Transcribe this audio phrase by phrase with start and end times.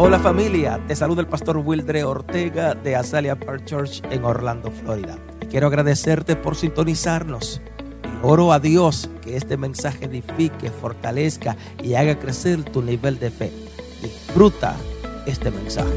[0.00, 5.18] Hola familia, te saluda el pastor Wildre Ortega de Azalea Park Church en Orlando, Florida.
[5.42, 7.60] Y quiero agradecerte por sintonizarnos.
[8.04, 13.32] Y oro a Dios que este mensaje edifique, fortalezca y haga crecer tu nivel de
[13.32, 13.50] fe.
[14.00, 14.76] Disfruta
[15.26, 15.90] este mensaje.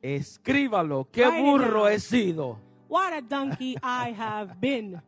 [0.00, 2.60] Escríbalo, qué burro he sido.
[2.88, 5.02] What a donkey I have been.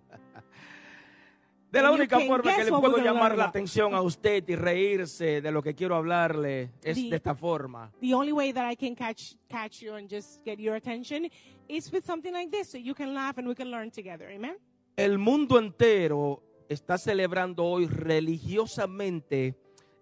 [1.77, 5.51] De la única forma que le puedo llamar la atención a usted y reírse de
[5.51, 7.93] lo que quiero hablarle es The- de esta forma.
[8.01, 11.31] The only way that I can catch catch you and just get your attention
[11.69, 14.31] is with something like this, so you can laugh and we can learn together.
[14.31, 14.57] Amen.
[14.97, 19.55] El mundo entero está celebrando hoy religiosamente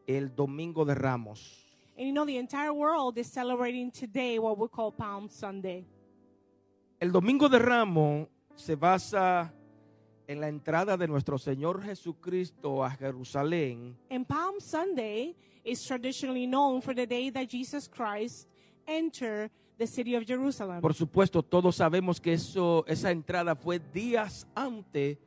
[0.06, 1.60] el Domingo de Ramos.
[1.96, 5.84] And you know the entire world is celebrating today what we call Palm Sunday.
[7.00, 9.52] El Domingo de Ramos se basa
[10.26, 16.80] en la entrada de nuestro Señor Jesucristo a Jerusalén And Palm Sunday is traditionally known
[16.80, 18.48] for the day that Jesus Christ
[18.86, 20.80] entered the city of Jerusalem.
[20.80, 25.18] Por supuesto, todos sabemos que eso, esa entrada fue días antes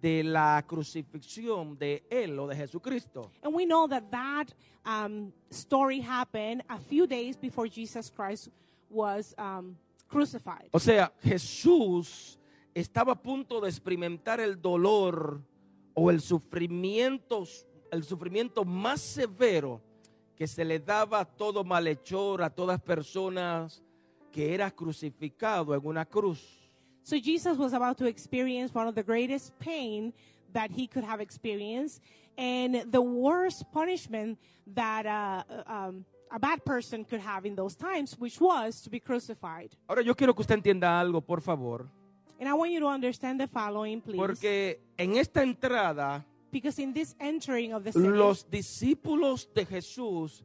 [0.00, 3.30] de la crucifixión de Él o de Jesucristo.
[3.42, 4.52] And we know that that
[4.84, 8.50] um, story happened a few days before Jesus Christ
[8.90, 9.76] was um,
[10.08, 10.68] crucified.
[10.72, 12.35] O sea, Jesús
[12.80, 15.40] estaba a punto de experimentar el dolor
[15.94, 17.44] o el sufrimiento,
[17.90, 19.80] el sufrimiento más severo
[20.36, 23.82] que se le daba a todo malhechor, a todas personas
[24.30, 26.70] que era crucificado en una cruz.
[27.02, 30.12] So Jesus was about to experience one of the greatest pain
[30.52, 32.02] that he could have experienced
[32.36, 34.38] and the worst punishment
[34.74, 39.00] that uh, um, a bad person could have in those times, which was to be
[39.00, 39.74] crucified.
[39.88, 41.86] Ahora yo quiero que usted entienda algo, por favor,
[42.38, 44.18] And I want you to understand the following, please.
[44.18, 50.42] porque en esta entrada because in this entering of the city, los discípulos de Jesús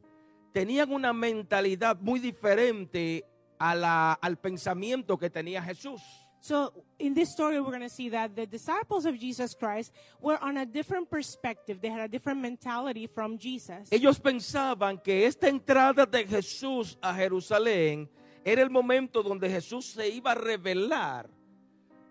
[0.52, 3.24] tenían una mentalidad muy diferente
[3.58, 6.00] a la- al pensamiento que tenía Jesús.
[6.40, 10.38] So in this story, we're going to see that the disciples of Jesus Christ were
[10.42, 11.80] on a different perspective.
[11.80, 13.88] They had a different mentality from Jesus.
[13.92, 18.08] Ellos pensaban que esta entrada de Jesús a Jerusalén
[18.44, 21.30] era el momento donde Jesús se iba a revelar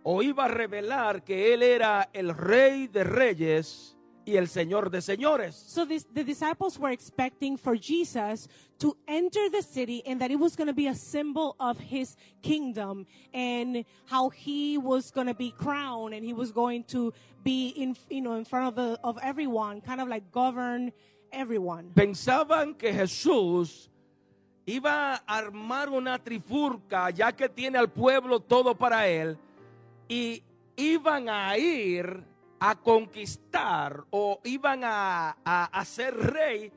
[0.03, 3.95] o iba a revelar que Él era el rey de reyes
[4.25, 5.55] y el señor de señores.
[5.55, 8.47] So this, the disciples were expecting for Jesus
[8.79, 12.15] to enter the city and that it was going to be a symbol of his
[12.41, 17.13] kingdom and how he was going to be crowned and he was going to
[17.43, 20.91] be in, you know, in front of, the, of everyone, kind of like govern
[21.31, 21.91] everyone.
[21.95, 23.89] Pensaban que Jesús
[24.65, 29.37] iba a armar una trifurca ya que tiene al pueblo todo para Él
[30.11, 30.43] y
[30.75, 32.25] iban a ir
[32.59, 36.69] a conquistar o iban a, a, a ser rey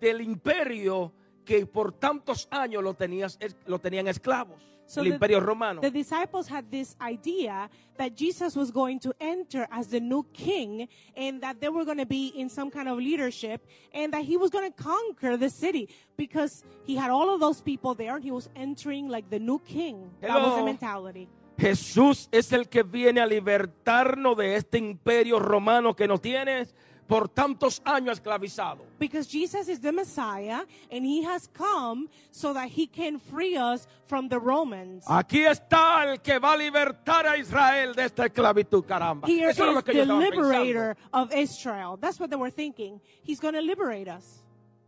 [0.00, 1.12] del imperio
[1.44, 5.80] que por tantos años lo, tenías, lo tenían esclavos, So el the- romano.
[5.82, 10.88] The disciples had this idea that Jesus was going to enter as the new king
[11.14, 13.60] and that they were going to be in some kind of leadership
[13.92, 17.60] and that he was going to conquer the city because he had all of those
[17.60, 20.10] people there and he was entering like the new king.
[20.22, 21.28] That was the mentality.
[21.58, 26.66] Jesús es el que viene a libertarnos de este imperio romano que nos tiene
[27.06, 28.84] por tantos años esclavizado.
[28.98, 33.86] Because Jesus is the Messiah and he has come so that he can free us
[34.06, 35.04] from the Romans.
[35.06, 39.28] Aquí está el que va a libertar a Israel de esta esclavitud, caramba.
[39.28, 41.96] Here Eso es lo is que the liberator of Israel.
[42.00, 43.00] That's what they were thinking.
[43.22, 44.43] He's going to liberate us.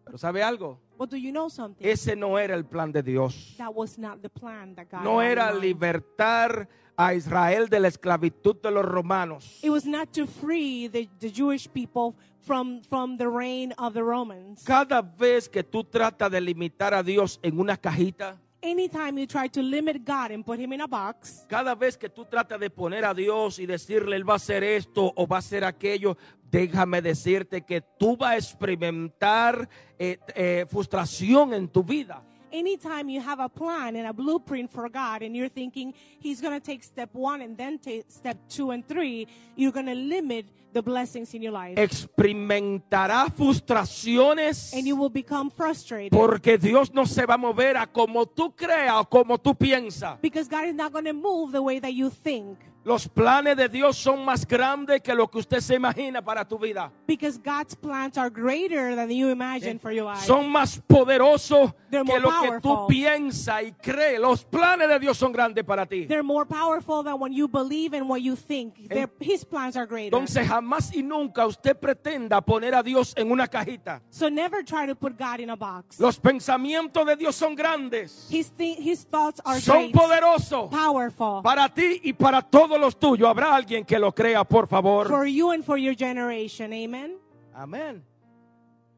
[0.06, 0.78] Pero ¿sabe algo?
[0.96, 1.84] But do you know something?
[1.84, 3.54] Ese no era el plan de Dios.
[3.58, 8.62] That was not the plan that God No era libertar a Israel de la esclavitud
[8.62, 9.58] de los romanos.
[9.62, 14.02] It was not to free the, the Jewish people from, from the reign of the
[14.02, 14.62] Romans.
[14.64, 19.47] Cada vez que tú tratas de limitar a Dios en una cajita, Anytime you try
[19.47, 22.69] to limit God and put him in a box, cada vez que tú tratas de
[22.69, 26.16] poner a Dios y decirle, Él va a hacer esto o va a hacer aquello,
[26.51, 29.68] déjame decirte que tú vas a experimentar
[30.01, 32.24] eh, eh, frustración en tu vida.
[32.56, 36.58] Anytime you have a plan and a blueprint for God and you're thinking he's going
[36.58, 39.26] to take step one and then take step two and three,
[39.56, 41.76] you're going to limit the blessings in your life.
[41.78, 46.10] Experimentará frustraciones and you will become frustrated.
[46.12, 50.20] porque Dios no se va a mover a como tú creas o como tú piensas.
[50.20, 52.59] because God is not going to move the way that you think.
[52.86, 56.56] Los planes de Dios son más grandes que lo que usted se imagina para tu
[56.56, 56.92] vida.
[57.04, 60.24] Because God's plans are greater than you imagine for your life.
[60.24, 64.21] Son más poderosos que lo que tú piensas y crees.
[64.21, 66.06] Los planes de Dios son grandes para ti.
[66.06, 68.77] They're more powerful than when you believe and what you think.
[68.88, 70.16] They're- His plans are greater.
[70.16, 74.00] Entonces jamás y nunca usted pretenda poner a Dios en una cajita.
[74.10, 75.98] So never try to put God in a box.
[75.98, 78.28] Los pensamientos de Dios son grandes.
[78.30, 82.98] His, thi- his thoughts are Son great, poderosos powerful para ti y para todos los
[82.98, 83.28] tuyos.
[83.28, 85.06] Habrá alguien que lo crea, por favor.
[85.08, 86.72] for you and for your generation.
[86.72, 87.18] Amen.
[87.54, 88.02] Amén.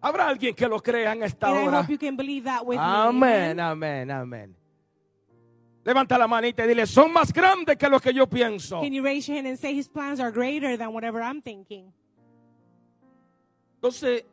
[0.00, 1.80] Habrá alguien que lo crea en esta And I hora.
[1.80, 2.82] hope you can believe that with me.
[2.84, 4.54] Amén, amén, amén.
[5.84, 8.80] Levanta la manita y dile, son más grandes que lo que yo pienso.
[8.80, 11.92] Can you raise your hand and say his plans are greater than whatever I'm thinking?
[13.76, 14.24] Entonces,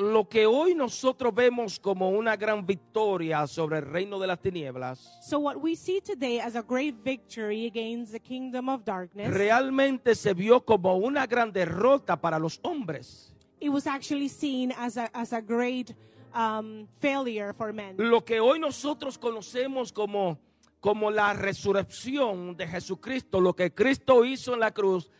[0.00, 5.18] lo que hoy nosotros vemos como una gran victoria sobre el reino de las tinieblas,
[5.22, 10.14] So what we see today as a great victory against the kingdom of darkness, realmente
[10.14, 13.32] se vio como una gran derrota para los hombres.
[13.60, 15.94] it was actually seen as a, as a great
[16.34, 17.94] um, failure for men.
[17.98, 20.38] Lo que hoy nosotros conocemos como,
[20.80, 25.10] como la resurrección de Jesucristo, lo que Cristo hizo en la cruz,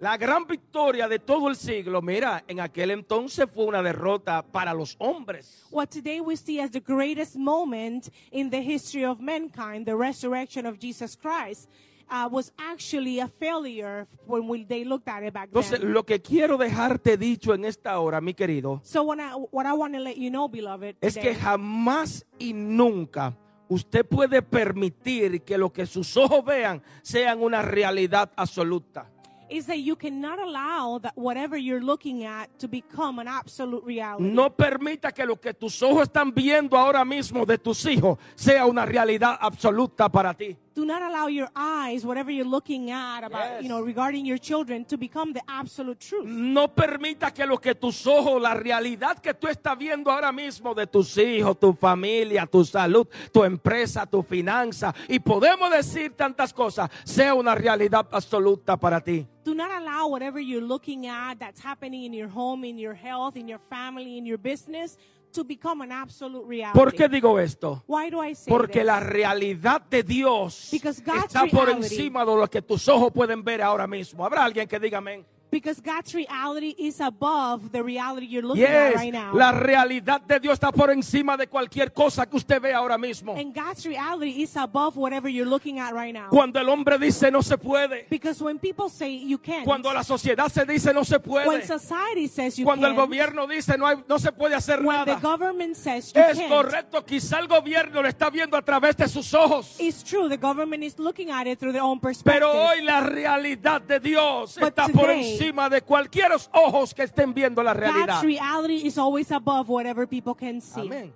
[0.00, 4.72] la gran victoria de todo el siglo, mira, en aquel entonces fue una derrota para
[4.72, 5.66] los hombres.
[5.70, 10.64] What today we see as the greatest moment in the history of mankind, the resurrection
[10.66, 11.68] of Jesus Christ,
[12.10, 15.92] uh, was actually a failure when we, they looked at it back Entonces, then.
[15.92, 19.74] lo que quiero dejarte dicho en esta hora, mi querido, So when I, what I
[19.74, 23.36] want to let you know, beloved, es today, que jamás y nunca
[23.68, 29.06] usted puede permitir que lo que sus ojos vean sean una realidad absoluta.
[29.50, 34.30] Is that you cannot allow that whatever you're looking at to become an absolute reality.
[34.30, 38.66] No permita que lo que tus ojos están viendo ahora mismo de tus hijos sea
[38.66, 40.56] una realidad absoluta para ti.
[40.72, 43.62] Do not allow your eyes, whatever you're looking at about, Yes.
[43.64, 46.24] you know, regarding your children, to become the absolute truth.
[46.26, 50.72] No permita que lo que tus ojos, la realidad que tú estás viendo ahora mismo
[50.72, 56.52] de tus hijos, tu familia, tu salud, tu empresa, tu finanza, y podemos decir tantas
[56.52, 59.26] cosas, sea una realidad absoluta para ti.
[59.44, 63.36] Do not allow whatever you're looking at that's happening in your home, in your health,
[63.36, 64.96] in your family, in your business,
[65.30, 66.78] to become an absolute reality.
[66.78, 67.84] ¿Por qué digo esto?
[67.86, 68.86] Why do I say Porque this?
[68.86, 73.86] la realidad de Dios está por encima de lo que tus ojos pueden ver ahora
[73.86, 74.24] mismo.
[74.24, 75.24] ¿Habrá alguien que diga amén?
[75.50, 79.34] Because God's reality is above the reality you're looking at Yes, right now.
[79.34, 83.34] la realidad de Dios está por encima de cualquier cosa que usted ve ahora mismo.
[83.36, 86.28] and God's reality is above whatever you're looking at right now.
[86.30, 90.04] Cuando el hombre dice no se puede, because when people say you can't, cuando la
[90.04, 93.86] sociedad se dice no se when puede, society says you cuando el gobierno dice no,
[93.86, 97.40] hay, no se puede hacer when the nada, government says you es can't, correcto, quizá
[97.40, 100.28] el gobierno lo está viendo a través de sus ojos, it's true.
[100.28, 102.32] The government is looking at it through their own perspective.
[102.40, 107.04] pero hoy la realidad de Dios But está por today- encima de cualquier ojos que
[107.04, 108.20] estén viendo la realidad.
[108.20, 110.82] God's reality is always above whatever people can see.
[110.82, 111.12] Amén.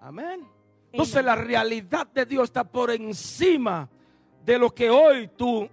[0.00, 0.46] Amén.
[0.92, 3.88] Entonces la realidad de Dios está por encima
[4.44, 5.68] de lo que hoy tú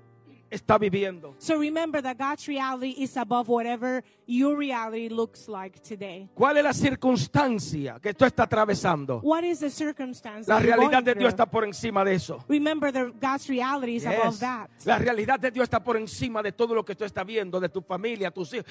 [0.52, 1.34] estás viviendo.
[1.40, 6.30] So remember that God's reality is above whatever your reality looks like today.
[6.36, 9.22] ¿Cuál es la circunstancia que tú estás atravesando?
[9.24, 10.48] What is the circumstance?
[10.48, 12.44] La realidad de Dios está por encima de eso.
[12.48, 14.70] Remember that God's reality is above that.
[14.86, 17.70] La realidad de Dios está por encima de todo lo que tú estás viendo, de
[17.70, 18.66] tu familia, tus hijos,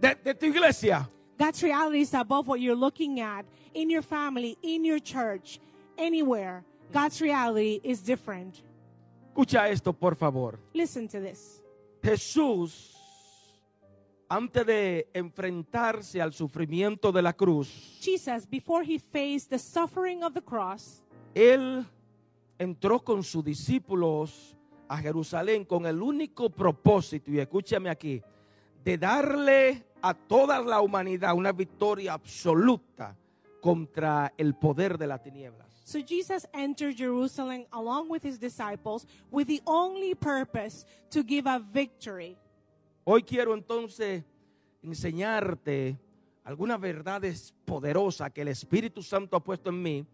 [0.00, 1.08] de, de tu iglesia.
[1.38, 5.60] God's reality is above what you're looking at in your family, in your church,
[5.96, 6.64] anywhere.
[6.92, 8.62] God's reality is different.
[9.32, 10.58] Escucha esto, por favor.
[10.74, 11.62] Listen to this.
[12.02, 12.94] Jesús,
[14.28, 20.34] antes de enfrentarse al sufrimiento de la cruz, Jesus, before he faced the suffering of
[20.34, 21.02] the cross,
[21.34, 21.86] Él
[22.58, 24.54] entró con sus discípulos
[24.86, 28.22] a Jerusalén con el único propósito, y escúchame aquí,
[28.84, 33.16] de darle a toda la humanidad una victoria absoluta
[33.62, 35.71] contra el poder de las tinieblas.
[35.84, 41.58] So Jesus entered Jerusalem along with his disciples with the only purpose to give a
[41.58, 42.36] victory.
[43.04, 44.22] Hoy quiero entonces
[44.82, 45.98] enseñarte
[46.44, 50.06] algunas verdades poderosas que el Espíritu Santo ha puesto en mí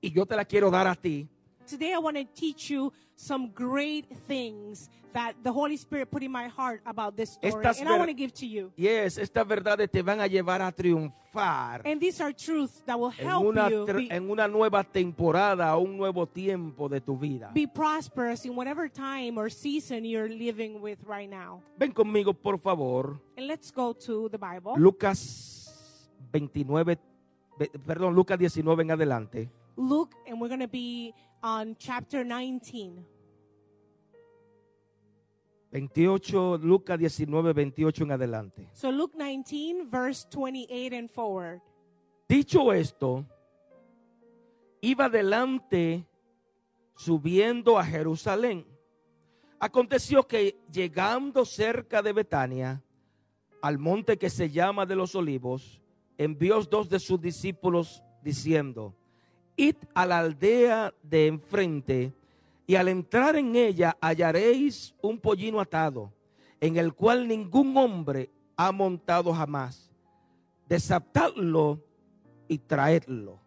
[0.00, 1.28] y yo te las quiero dar a ti
[1.66, 6.32] Today I want to teach you some great things that the Holy Spirit put in
[6.32, 7.52] my heart about this story.
[7.52, 8.72] Estas and I want to give to you.
[8.76, 13.12] Yes, estas verdades te van a llevar a triunfar And these are truths that will
[13.18, 17.50] en help una, you be, en una nueva temporada, un nuevo tiempo de tu vida.
[17.54, 21.62] be prosperous in whatever time or season you're living with right now.
[21.78, 24.74] Ven conmigo, por favor, And let's go to the Bible.
[24.76, 26.98] Lucas 29,
[27.86, 29.50] perdón, Lucas 19 en adelante.
[29.76, 33.04] Luke, and we're going to be on chapter 19.
[35.72, 38.68] 28, Lucas 19, 28 en adelante.
[38.74, 41.62] So Luke 19, verse 28 and forward.
[42.28, 43.26] Dicho esto,
[44.82, 46.06] iba adelante
[46.94, 48.66] subiendo a Jerusalén.
[49.58, 52.82] Aconteció que llegando cerca de Betania,
[53.62, 55.80] al monte que se llama de los olivos,
[56.18, 58.94] envió dos de sus discípulos diciendo,
[59.62, 62.12] id a la aldea de enfrente
[62.66, 66.12] y al entrar en ella hallaréis un pollino atado,
[66.60, 69.90] en el cual ningún hombre ha montado jamás.
[70.68, 71.80] Desatadlo
[72.48, 73.40] y traedlo.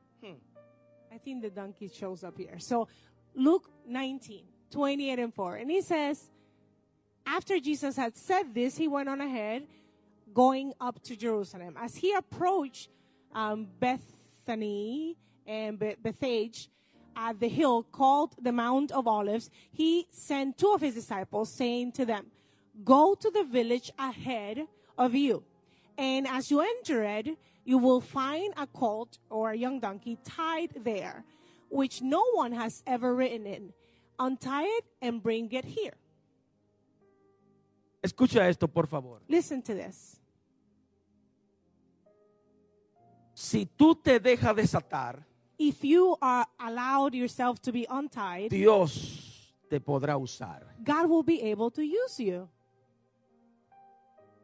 [1.12, 2.60] I think the donkey shows up here.
[2.60, 2.88] So
[3.34, 5.56] Luke 19, 28 and 4.
[5.56, 6.30] And he says,
[7.26, 9.64] after Jesus had said this, he went on ahead,
[10.34, 11.76] going up to Jerusalem.
[11.82, 12.90] As he approached
[13.34, 15.18] um, Bethany
[15.48, 16.68] Eh, and Bethage
[17.16, 21.94] at the hill called the Mount of Olives, he sent two of his disciples, saying
[21.94, 22.28] to them,
[22.84, 25.44] Go to the village ahead of you.
[25.98, 30.72] And as you enter it, you will find a colt or a young donkey tied
[30.84, 31.24] there,
[31.70, 33.74] which no one has ever ridden in.
[34.20, 35.94] Untie it and bring it here.
[38.04, 39.20] Escucha esto, por favor.
[39.28, 40.20] Listen to this.
[43.34, 45.26] Si tú te dejas desatar,
[45.58, 50.66] If you are allowed yourself to be untied, Dios te podrá usar.
[50.84, 52.48] God will be able to use you.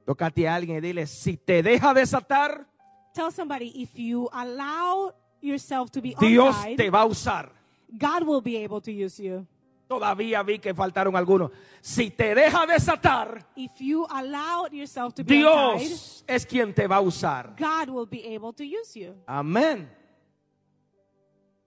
[0.05, 2.67] Tócate a alguien y dile, si te deja desatar,
[3.13, 7.51] Tell somebody if you allow yourself to be Dios untied, te va a usar.
[7.89, 9.45] God will be able to use you.
[9.89, 11.51] Todavía vi que faltaron algunos.
[11.81, 16.87] Si te deja desatar, If you allow yourself to be untied, Dios es quien te
[16.87, 17.53] va a usar.
[17.59, 19.13] God will be able to use you.
[19.27, 19.89] Amén.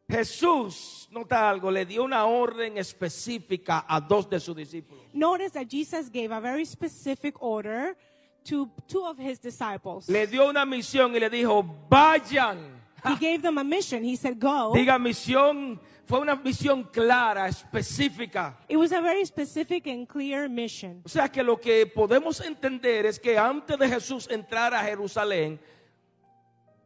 [0.08, 5.02] Jesús, nota algo, le dio una orden específica a dos de sus discípulos.
[5.12, 7.96] Notice that Jesus gave a very specific order
[8.44, 10.08] to two of his disciples.
[10.08, 12.82] Le dio una misión y le dijo, vayan.
[13.04, 14.02] He gave them a mission.
[14.02, 14.72] He said, Go.
[14.74, 18.56] Diga misión, fue una misión clara, específica.
[18.68, 21.02] It was a very specific and clear mission.
[21.04, 25.60] O sea que lo que podemos entender es que antes de Jesús entrar a Jerusalén,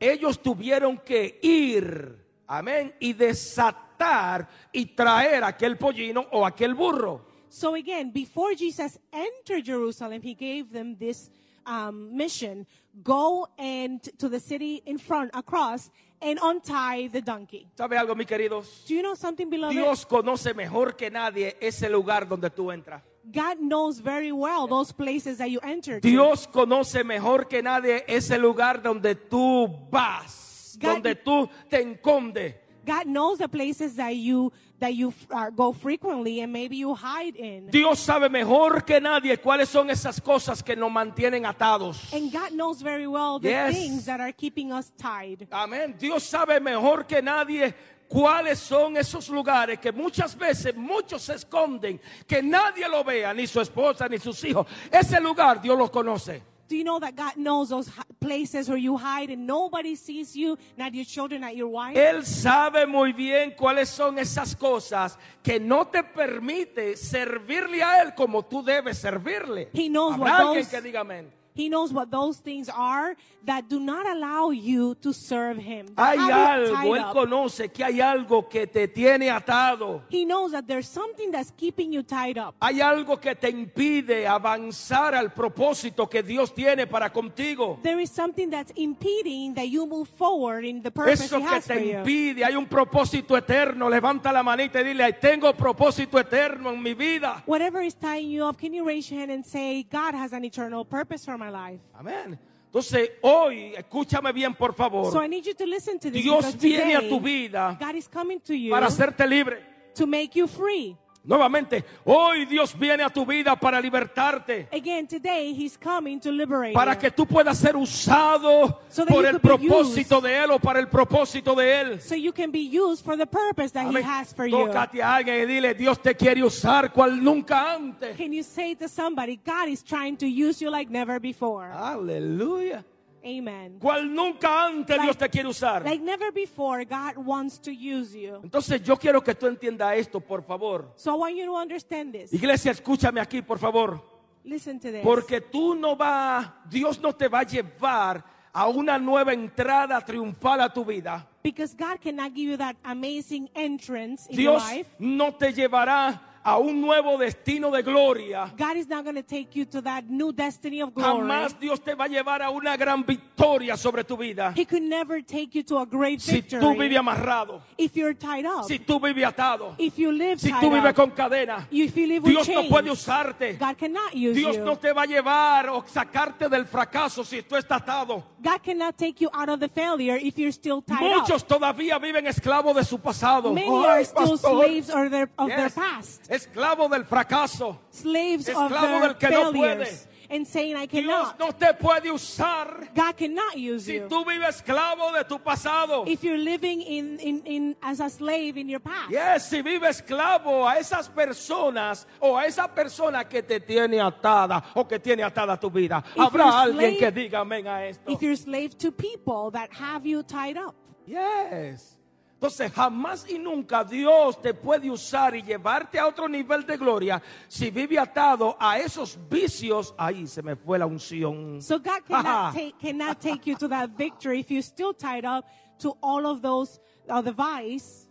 [0.00, 7.21] ellos tuvieron que ir, amén, y desatar y traer aquel pollino o aquel burro.
[7.50, 11.31] So again, before Jesus entered Jerusalem, he gave them this
[11.64, 12.67] um, mission:
[13.02, 15.90] go and to the city in front, across,
[16.21, 17.67] and untie the donkey.
[17.76, 18.85] ¿Sabe algo, mis queridos?
[18.87, 19.75] Do you know something, beloved?
[19.75, 23.02] Dios conoce mejor que nadie ese lugar donde tú entras.
[23.31, 26.00] God knows very well those places that you enter.
[26.00, 30.48] Dios conoce mejor que nadie ese lugar donde tú vas,
[30.78, 32.54] God- donde tú te encondes.
[32.87, 37.35] God knows the places that you that you uh, go frequently and maybe you hide
[37.37, 37.66] in.
[37.68, 42.11] Dios sabe mejor que nadie cuáles son esas cosas que nos mantienen atados.
[42.14, 43.75] And God knows very well the Yes.
[43.75, 45.49] things that are keeping us tied.
[45.50, 45.97] Amén.
[45.99, 47.75] Dios sabe mejor que nadie
[48.08, 53.47] cuáles son esos lugares que muchas veces muchos se esconden, que nadie lo vea, ni
[53.47, 54.64] su esposa, ni sus hijos.
[54.90, 56.40] Ese lugar Dios lo conoce.
[56.68, 60.58] Do you know that God knows those places where you hide and nobody sees you,
[60.76, 61.96] not your children, not your wife?
[61.96, 68.14] Él sabe muy bien cuáles son esas cosas que no te permite servirle a Él
[68.14, 69.68] como tú debes servirle.
[69.72, 71.30] He knows Habrá what alguien those- que diga amén.
[71.58, 75.86] He knows what those things are that do not allow you to serve Him.
[75.96, 80.02] Hay algo, Él conoce que hay algo que te tiene atado.
[80.08, 82.54] He knows that there's something that's keeping you tied up.
[82.62, 87.80] Hay algo que te impide avanzar al propósito que Dios tiene para contigo.
[87.82, 91.48] There is something that's impeding that you move forward in the purpose Eso He que
[91.48, 91.98] has for te you.
[91.98, 93.88] impide, hay un propósito eterno.
[93.90, 97.42] Levanta la manita y dile, tengo propósito eterno en mi vida.
[97.46, 100.44] Whatever is tying you up, can you raise your hand and say, God has an
[100.44, 101.83] eternal purpose for my life?
[101.95, 102.38] Amén.
[102.67, 105.11] Entonces, hoy, escúchame bien, por favor.
[105.11, 106.23] So I need you to listen to this.
[106.23, 109.62] Dios viene a tu vida God is coming to you para hacerte libre.
[109.95, 110.97] to make you free.
[111.25, 114.68] Nuevamente, hoy Dios viene a tu vida para libertarte.
[114.72, 119.38] Again, today He's coming to liberate Para que tú puedas ser usado So por el
[119.38, 122.00] propósito de Él o para el propósito de Él.
[122.00, 124.02] so you can be used for the purpose that Amén.
[124.02, 124.56] He has for you.
[124.56, 128.16] Tócate a alguien y dile, Dios te quiere usar cual nunca antes.
[128.16, 131.70] Can you say to somebody, God is trying to use you like never before?
[131.75, 132.84] Aleluya.
[133.25, 133.78] Amen.
[133.78, 135.84] Cual nunca antes Like- Dios te quiere usar.
[135.84, 138.40] Like never before, God wants to use you.
[138.42, 140.92] Entonces yo quiero que tú entiendas esto, por favor.
[140.96, 142.32] So I want you to understand this.
[142.32, 144.02] Iglesia, escúchame aquí, por favor.
[144.44, 145.02] Listen to this.
[145.02, 150.60] Porque tú no vas, Dios no te va a llevar a una nueva entrada triunfal
[150.60, 151.26] a tu vida.
[151.42, 154.88] Because God cannot give you that amazing entrance in Dios your life.
[154.98, 159.49] no te llevará a un nuevo destino de gloria, God is not going to take
[159.55, 161.21] you to that new destiny of glory.
[161.21, 164.52] jamás Dios te va a llevar a una gran victoria sobre tu vida.
[164.57, 168.14] He could never take you to a great Si victory tú vives amarrado, if you're
[168.14, 168.64] tied up.
[168.67, 172.23] si tú vives atado, if you live si tú vives con cadena, if you live
[172.25, 173.59] with Dios no chains, puede usarte.
[173.59, 174.64] God cannot use Dios you.
[174.64, 178.25] no te va a llevar o sacarte del fracaso si tú estás atado.
[178.40, 181.49] God cannot take you out of the failure if you're still tied Muchos up.
[181.49, 183.52] todavía viven esclavos de su pasado.
[183.52, 184.50] Many Ay, are still pastor.
[184.50, 185.75] slaves of their, of their Yes.
[185.75, 186.31] past.
[186.38, 187.78] Esclavo del fracaso.
[187.90, 190.07] Slaves of Esclavo their del que no failures.
[190.30, 191.38] and saying, I Dios cannot.
[191.38, 194.09] no te puede usar God cannot use si you.
[194.11, 196.04] tú vives esclavo de tu pasado.
[196.07, 199.11] if you're living in, in, in as a slave in your past.
[199.11, 204.62] Yes, si vive esclavo a esas personas o a esa persona que te tiene atada
[204.75, 206.04] o que tiene atada tu vida.
[206.14, 208.11] you're Habrá alguien slave- que diga amén a esto.
[208.12, 210.75] If you're slave to people that have you tied up.
[211.07, 211.98] Yes.
[212.38, 217.21] Entonces, jamás y nunca Dios te puede usar y llevarte a otro nivel de gloria
[217.49, 219.92] si vive atado a esos vicios.
[219.99, 221.61] Ahí se me fue la unción.
[221.61, 225.47] So God cannot take, cannot take you to that victory if you're still tied up
[225.80, 226.78] to all of those
[227.09, 228.07] uh, the vice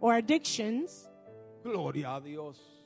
[0.00, 1.08] or addictions.
[1.62, 2.77] Gloria a Dios.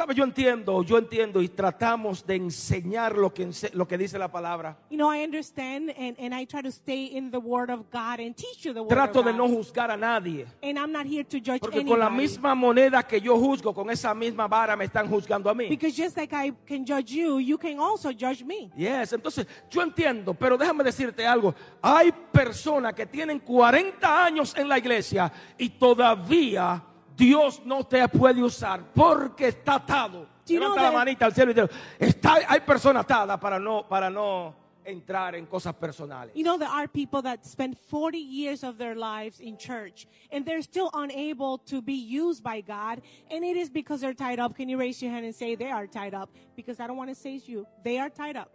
[0.00, 0.14] ¿Sabe?
[0.14, 4.74] Yo entiendo, yo entiendo y tratamos de enseñar lo que, lo que dice la palabra.
[4.88, 8.18] You know, I understand and, and I try to stay in the word of God
[8.18, 9.36] and teach you the word Trato of de God.
[9.36, 10.46] no juzgar a nadie.
[10.62, 12.16] and I'm not here to judge Porque con la anybody.
[12.28, 15.68] misma moneda que yo juzgo, con esa misma vara me están juzgando a mí.
[15.68, 18.70] Because just like I can judge you, you can also judge me.
[18.74, 21.54] Yes, entonces yo entiendo, pero déjame decirte algo.
[21.82, 26.84] Hay personas que tienen 40 años en la iglesia y todavía
[27.20, 30.26] Dios no te puede usar porque está atado.
[30.48, 34.54] Levanta la manita al cielo y dice, está, hay personas atadas para no, para no
[34.86, 36.34] entrar en cosas personales.
[36.34, 40.46] You know, there are people that spend 40 years of their lives in church and
[40.46, 43.02] they're still unable to be used by God.
[43.30, 44.56] And it is because they're tied up.
[44.56, 46.30] Can you raise your hand and say they are tied up?
[46.56, 47.66] Because I don't want to say you.
[47.84, 48.50] They are tied up.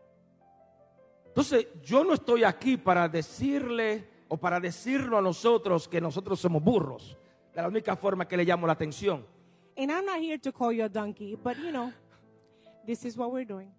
[1.27, 6.63] Entonces yo no estoy aquí para decirle o para decirnos a nosotros que nosotros somos
[6.63, 7.15] burros.
[7.55, 9.25] La única forma que le llamo la atención.
[9.77, 11.91] And I'm not here to call you a donkey, but you know,
[12.85, 13.71] this is what we're doing.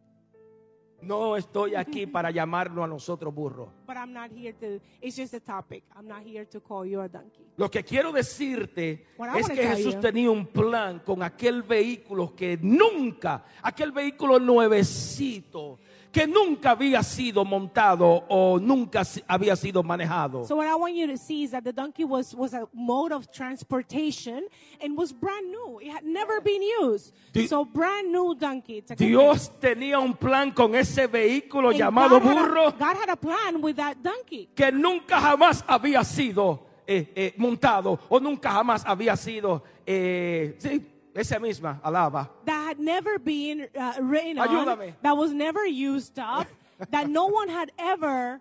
[1.03, 3.69] No estoy aquí para llamarnos a nosotros burros.
[3.87, 5.85] But I'm not here to, it's just a topic.
[5.95, 7.47] I'm not here to call you a donkey.
[7.57, 12.35] Lo que quiero decirte What es que Jesús you- tenía un plan con aquel vehículo
[12.35, 15.79] que nunca, aquel vehículo nuevecito,
[16.13, 20.45] que nunca había sido montado o nunca había sido manejado.
[20.47, 23.13] So what I want you to see is that the donkey was, was a mode
[23.13, 24.47] of transportation
[24.81, 25.79] and was brand new.
[25.81, 27.13] It had never been used.
[27.33, 28.83] Di- so brand new donkey.
[28.97, 33.09] Dios tenía un plan con ese vehículo And llamado God had a- burro God had
[33.11, 34.49] a plan with that donkey.
[34.55, 40.81] que nunca jamás había sido eh, eh, montado o nunca jamás había sido, eh, sí,
[41.17, 42.29] esa misma, alaba.
[42.45, 44.89] that had never been uh, written Ayúdame.
[44.89, 46.47] on, that was never used up,
[46.91, 48.41] that no one had ever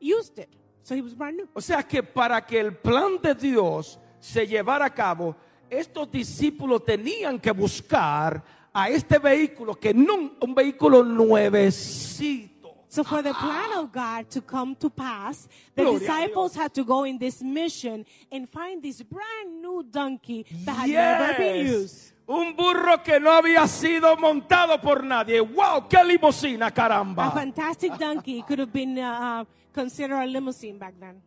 [0.00, 0.48] used it.
[0.82, 1.48] So he was brand new.
[1.54, 5.34] O sea que para que el plan de Dios se llevara a cabo,
[5.70, 12.56] estos discípulos tenían que buscar a este vehículo que no, un vehículo nuevecito.
[12.88, 16.84] So for the plan of God to come to pass, the Gloria disciples had to
[16.84, 22.12] go in this mission and find this brand new donkey that had never been used.
[22.28, 25.40] Un burro que no había sido montado por nadie.
[25.40, 25.86] ¡Wow!
[25.88, 27.30] ¡Qué limosina, A caramba!
[27.30, 31.22] fantastic donkey could have been uh, uh, considered a limousine back then.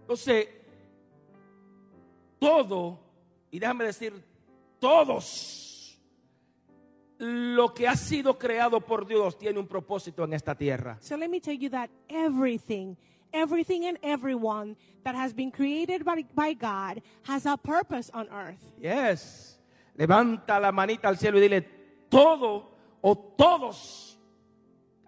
[0.00, 0.48] Entonces,
[2.40, 2.98] todo,
[3.52, 4.12] y déjame decir,
[4.80, 5.96] todos,
[7.18, 10.98] lo que ha sido creado por Dios tiene un propósito en esta tierra.
[11.00, 12.96] So let me tell you that everything,
[13.32, 18.60] everything and everyone that has been created by, by God has a purpose on earth.
[18.80, 19.55] Yes.
[19.96, 21.62] Levanta la manita al cielo y dile,
[22.08, 24.18] todo o todos,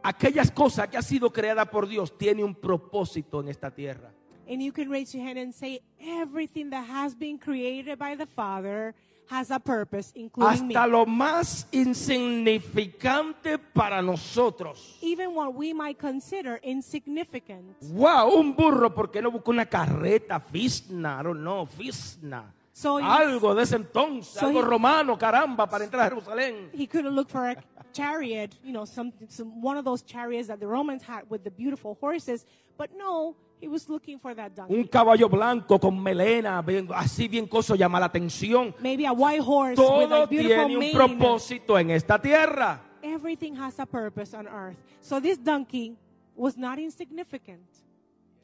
[0.03, 4.13] aquellas cosas que ha sido creada por Dios, tiene un propósito en esta tierra.
[4.49, 8.25] And you can raise your hand and say, everything that has been created by the
[8.25, 8.95] Father
[9.31, 10.75] has a purpose, including me.
[10.75, 14.97] Hasta lo más insignificante para nosotros.
[15.03, 17.77] Even what we might consider insignificant.
[17.93, 22.55] Wow, un burro, porque no buscó una carreta, fisna, I don't know, fisna.
[22.79, 26.71] So algo de ese entonces, So algo he- romano, caramba, para entrar a Jerusalén.
[26.73, 27.57] He could have looked for a
[27.93, 31.51] chariot, you know, some, some one of those chariots that the Romans had with the
[31.51, 34.77] beautiful horses, but no, he was looking for that donkey.
[34.77, 38.73] Un caballo blanco con melena, bien- así bien coso, llama la atención.
[38.81, 40.95] Maybe a white horse with Todo like beautiful tiene un mane.
[40.95, 42.81] propósito en esta tierra.
[43.03, 44.77] Everything has a purpose on earth.
[45.01, 45.97] So this donkey
[46.37, 47.67] was not insignificant.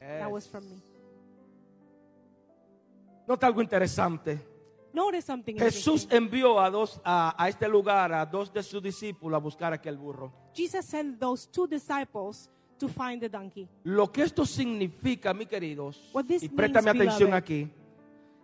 [0.01, 0.81] That was from me.
[3.27, 4.55] Nota algo interesante.
[5.21, 9.39] Something Jesús envió a, dos, a, a este lugar a dos de sus discípulos a
[9.39, 10.31] buscar aquel burro.
[10.53, 13.67] Jesus sent those two disciples to find the donkey.
[13.83, 17.43] Lo que esto significa, mis queridos, What this y préstame means, atención beloved.
[17.43, 17.71] aquí,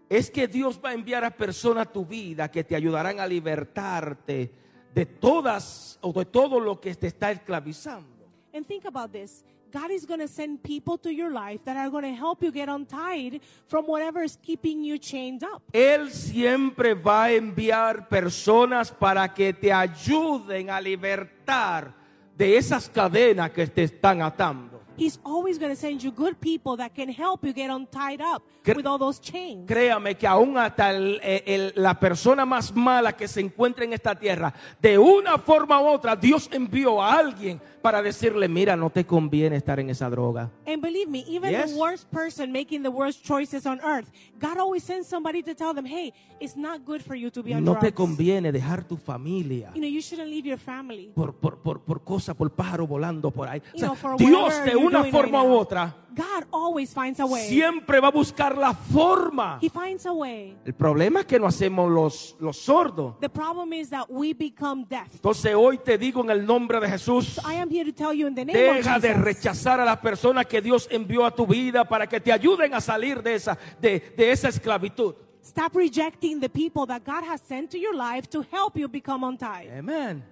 [0.09, 3.27] es que Dios va a enviar a personas a tu vida que te ayudarán a
[3.27, 4.51] libertarte
[4.93, 8.27] de todas o de todo lo que te está esclavizando.
[8.53, 9.45] And think about this.
[9.71, 12.51] God is going to send people to your life that are going to help you
[12.51, 15.61] get untied from whatever is keeping you chained up.
[15.71, 21.95] Él siempre va a enviar personas para que te ayuden a libertar
[22.37, 24.70] de esas cadenas que te están atando.
[24.97, 28.43] He's always going to send you good people that can help you get untied up
[28.63, 29.65] Cre- with all those chains.
[29.67, 33.93] Créame que aún hasta el- eh, el- la persona más mala que se encuentra en
[33.93, 38.91] esta tierra, de una forma u otra, Dios envió a alguien para decirle, mira, no
[38.91, 40.51] te conviene estar en esa droga.
[40.67, 41.71] And believe me, even Yes.
[41.73, 44.07] the worst person making the worst choices on earth,
[44.39, 47.53] God always sends somebody to tell them, hey, it's not good for you to be
[47.55, 47.95] on No te drugs.
[47.95, 49.71] conviene dejar tu familia.
[49.73, 51.11] You know, you shouldn't leave your family.
[51.15, 53.61] Por, por, por, por cosa, por pájaro volando por ahí.
[53.73, 57.47] O sea, know, Dios you're una forma u otra God always finds a way.
[57.47, 59.59] siempre va a buscar la forma.
[59.61, 60.57] He finds a way.
[60.65, 63.17] El problema es que no hacemos los, los sordos.
[63.21, 65.07] The problem is that we become deaf.
[65.13, 68.27] Entonces hoy te digo en el nombre de Jesús, I am here to tell you
[68.27, 69.23] in the name deja of de Jesus.
[69.23, 72.81] rechazar a las personas que Dios envió a tu vida para que te ayuden a
[72.81, 75.15] salir de esa, de, de esa esclavitud.
[75.43, 79.23] Stop rejecting the people that God has sent to your life to help you become
[79.23, 79.71] untied.
[79.71, 80.23] Amén.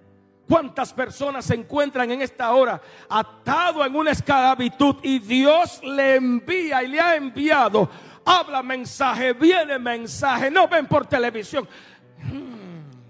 [0.50, 6.82] ¿Cuántas personas se encuentran en esta hora atado en una esclavitud y Dios le envía
[6.82, 7.88] y le ha enviado?
[8.24, 11.68] Habla mensaje, viene mensaje, no ven por televisión.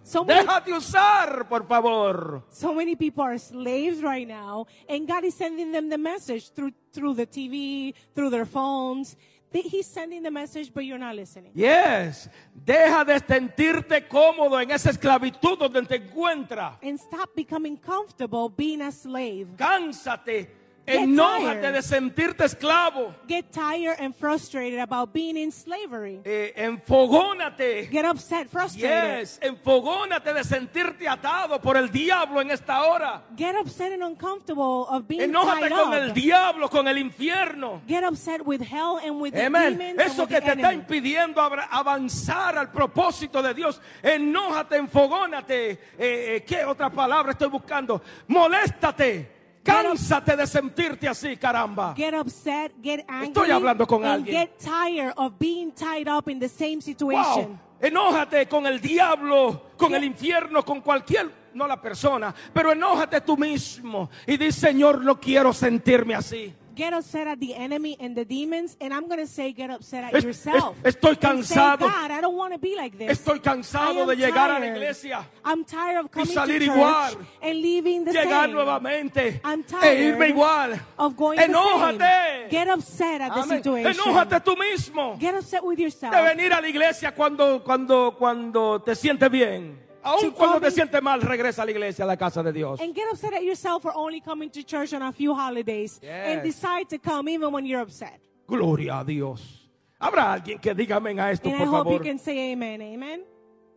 [0.03, 2.42] So many, Déjate usar, por favor.
[2.50, 6.72] so many people are slaves right now, and God is sending them the message through
[6.92, 9.16] through the TV, through their phones.
[9.52, 11.50] He's sending the message, but you're not listening.
[11.54, 12.28] Yes.
[12.54, 16.78] Deja de sentirte cómodo en esa esclavitud donde te encuentras.
[16.82, 19.48] And stop becoming comfortable being a slave.
[19.56, 20.60] Cánsate.
[20.90, 23.14] Get Enójate de sentirte esclavo.
[23.29, 26.20] Get tired and frustrated about being in slavery.
[26.24, 27.88] Eh, enfogónate.
[27.90, 29.20] Get upset, frustrated.
[29.20, 33.22] Yes, enfogónate de sentirte atado por el diablo en esta hora.
[33.37, 35.94] Get upset and uncomfortable of being Enójate tied con up.
[35.94, 37.83] el diablo, con el infierno.
[37.87, 39.79] Get upset with hell and with the Amén.
[39.79, 40.83] demons and Eso with que the te está enemy.
[40.83, 43.81] impidiendo abra- avanzar al propósito de Dios.
[44.03, 45.70] Enójate, enfogónate.
[45.70, 48.03] Eh, eh, ¿Qué otra palabra estoy buscando?
[48.29, 49.39] Moléstate.
[49.70, 51.94] Cánsate de sentirte así, caramba.
[51.96, 54.37] Get upset, get angry, Estoy hablando con and alguien.
[54.37, 57.50] get tired of being tied up in the same situation.
[57.50, 57.59] Wow.
[57.80, 63.37] Enójate con el diablo, con el infierno, con cualquier, no la persona, pero enójate tú
[63.38, 66.54] mismo y di, Señor, no quiero sentirme así.
[66.74, 70.04] Get upset at the enemy and the demons, and I'm going to say get upset
[70.04, 70.76] at Es- yourself.
[70.85, 71.80] es- estoy And say, cansado.
[71.87, 73.18] God, I don't want to be like this.
[73.18, 77.26] Estoy cansado de llegar a la iglesia, I'm tired of coming salir to church igual.
[77.42, 78.54] and leaving the llegar same.
[78.54, 80.80] nuevamente I'm e tired irme igual.
[80.98, 81.98] of going the Enójate.
[81.98, 82.48] same.
[82.50, 83.92] Get upset at the situation.
[83.92, 86.14] Enójate tú mismo Get upset with yourself.
[86.14, 89.78] de venir a la iglesia cuando, cuando, cuando te sientes bien.
[90.02, 92.80] Aún To cuando te sientes mal, regresa a la iglesia, a la casa de Dios.
[92.80, 96.42] And get upset at yourself for only coming to church on a few holidays and
[96.42, 96.42] Yes.
[96.44, 98.20] decide to come even when you're upset.
[98.46, 99.68] Gloria a Dios.
[99.98, 102.06] Habrá alguien que diga amén a esto, And I por hope you favor.
[102.06, 102.80] can say amen.
[102.80, 103.22] Amen.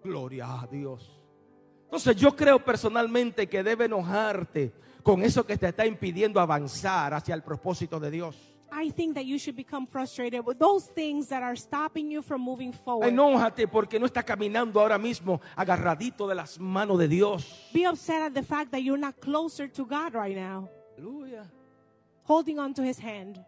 [0.04, 1.10] Gloria a Dios.
[1.86, 7.36] Entonces yo creo personalmente que debe enojarte con eso que te está impidiendo avanzar hacia
[7.36, 8.53] el propósito de Dios.
[8.76, 12.42] I think that you should become frustrated with those things that are stopping you from
[12.42, 13.08] moving forward.
[13.08, 17.70] Enójate porque no estás caminando ahora mismo agarradito de las manos de Dios.
[17.72, 21.46] Be upset at the fact that you're not closer to God right now, Aleluya.
[22.24, 23.40] holding on to His hand,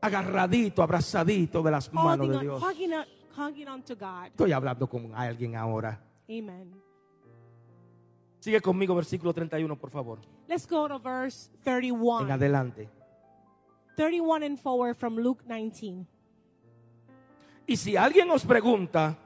[0.00, 2.62] Agarradito, abrazadito de las manos holding de on, Dios.
[2.62, 3.04] hugging on,
[3.36, 4.28] hugging on to God.
[4.34, 6.00] Estoy hablando con alguien ahora.
[6.30, 6.72] Amen.
[8.40, 10.18] Sigue conmigo versículo 31, por favor.
[10.48, 12.32] Let's go to verse En 31.
[12.32, 12.88] adelante.
[13.96, 16.06] 31 and forward from Luke 19.
[17.66, 19.16] Y si alguien os pregunta,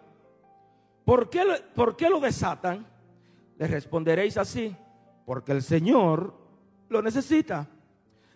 [1.05, 1.43] ¿por qué,
[1.75, 2.87] ¿por qué lo desatan?
[3.59, 4.77] Le responderéis así,
[5.25, 6.35] porque el Señor
[6.89, 7.67] lo necesita.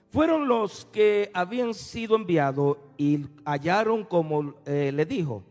[0.08, 5.44] Fueron los que habían sido enviados y hallaron como eh, le dijo.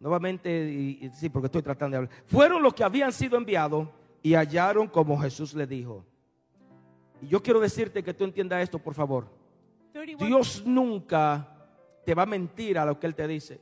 [0.00, 2.22] Nuevamente, y- sí, porque estoy tratando de hablar.
[2.26, 3.88] Fueron los que habían sido enviados
[4.22, 6.04] y hallaron como Jesús le dijo.
[7.22, 9.26] Y yo quiero decirte que tú entiendas esto, por favor.
[9.92, 10.26] 31.
[10.26, 11.46] Dios nunca
[12.04, 13.60] te va a mentir a lo que Él te dice.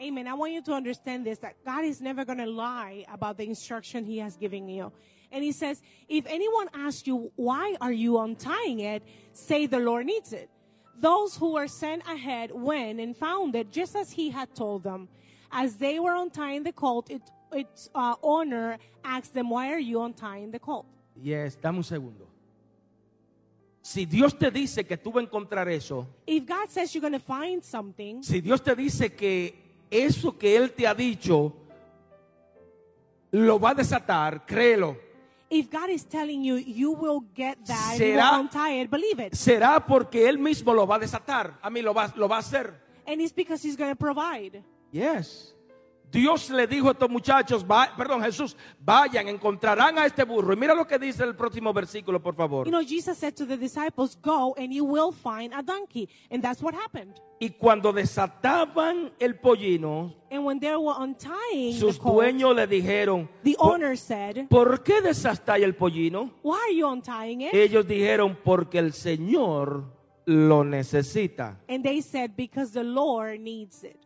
[0.00, 0.28] Amen.
[0.28, 3.44] I want you to understand this that God is never going to lie about the
[3.44, 4.92] instruction He has given you.
[5.32, 9.02] And He says, if anyone asks you, why are you untying it?
[9.32, 10.48] Say the Lord needs it.
[11.00, 15.08] Those who were sent ahead went and found it just as He had told them.
[15.50, 20.02] As they were untying the colt, it, its uh, owner asked them, Why are you
[20.02, 20.86] untying the colt?
[21.16, 22.28] Yes, dame un segundo.
[23.88, 27.18] Si Dios te dice que tú vas a encontrar eso, If God says you're going
[27.18, 29.54] to find something, si Dios te dice que
[29.90, 31.54] eso que Él te ha dicho
[33.30, 34.94] lo va a desatar, créelo.
[35.48, 39.18] if God is telling you you will get that, you Será- will untie it, believe
[39.20, 39.32] it.
[39.34, 41.58] Será porque Él mismo lo va a desatar.
[41.62, 42.74] A mí lo va, lo va a hacer.
[43.06, 44.62] And it's because He's going to provide.
[44.92, 45.54] Yes.
[46.10, 50.52] Dios le dijo a estos muchachos, va- perdón, Jesús, vayan, encontrarán a este burro.
[50.52, 52.66] Y mira lo que dice el próximo versículo, por favor.
[52.66, 56.08] You know, Jesus said to the disciples, Go and you will find a donkey.
[56.30, 57.14] And that's what happened.
[57.40, 62.66] Y cuando desataban el pollino, And when they were untying the sus colt, dueños le
[62.66, 66.32] dijeron, the "¿Por- owner said, ¿por qué desatáis el pollino?
[66.42, 67.54] Why are you untying it?
[67.54, 69.84] Ellos dijeron, porque el Señor
[70.26, 71.58] lo necesita.
[71.68, 73.96] And they said, Because the Lord needs it.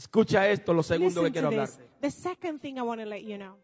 [0.00, 1.74] Escucha esto, lo segundo que Listen quiero to this.
[1.74, 2.00] hablarte.
[2.00, 3.58] The second thing I want to let you know.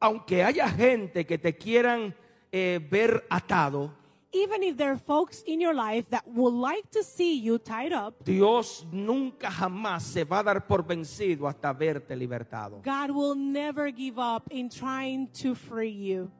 [0.00, 2.14] Aunque haya gente que te quieran
[2.50, 3.92] eh, ver atado,
[4.32, 7.92] Even if there are folks in your life that would like to see you tied
[7.92, 12.80] up, Dios nunca jamás se va a dar por vencido hasta verte libertado.
[12.82, 16.30] God will never give up in trying to free you.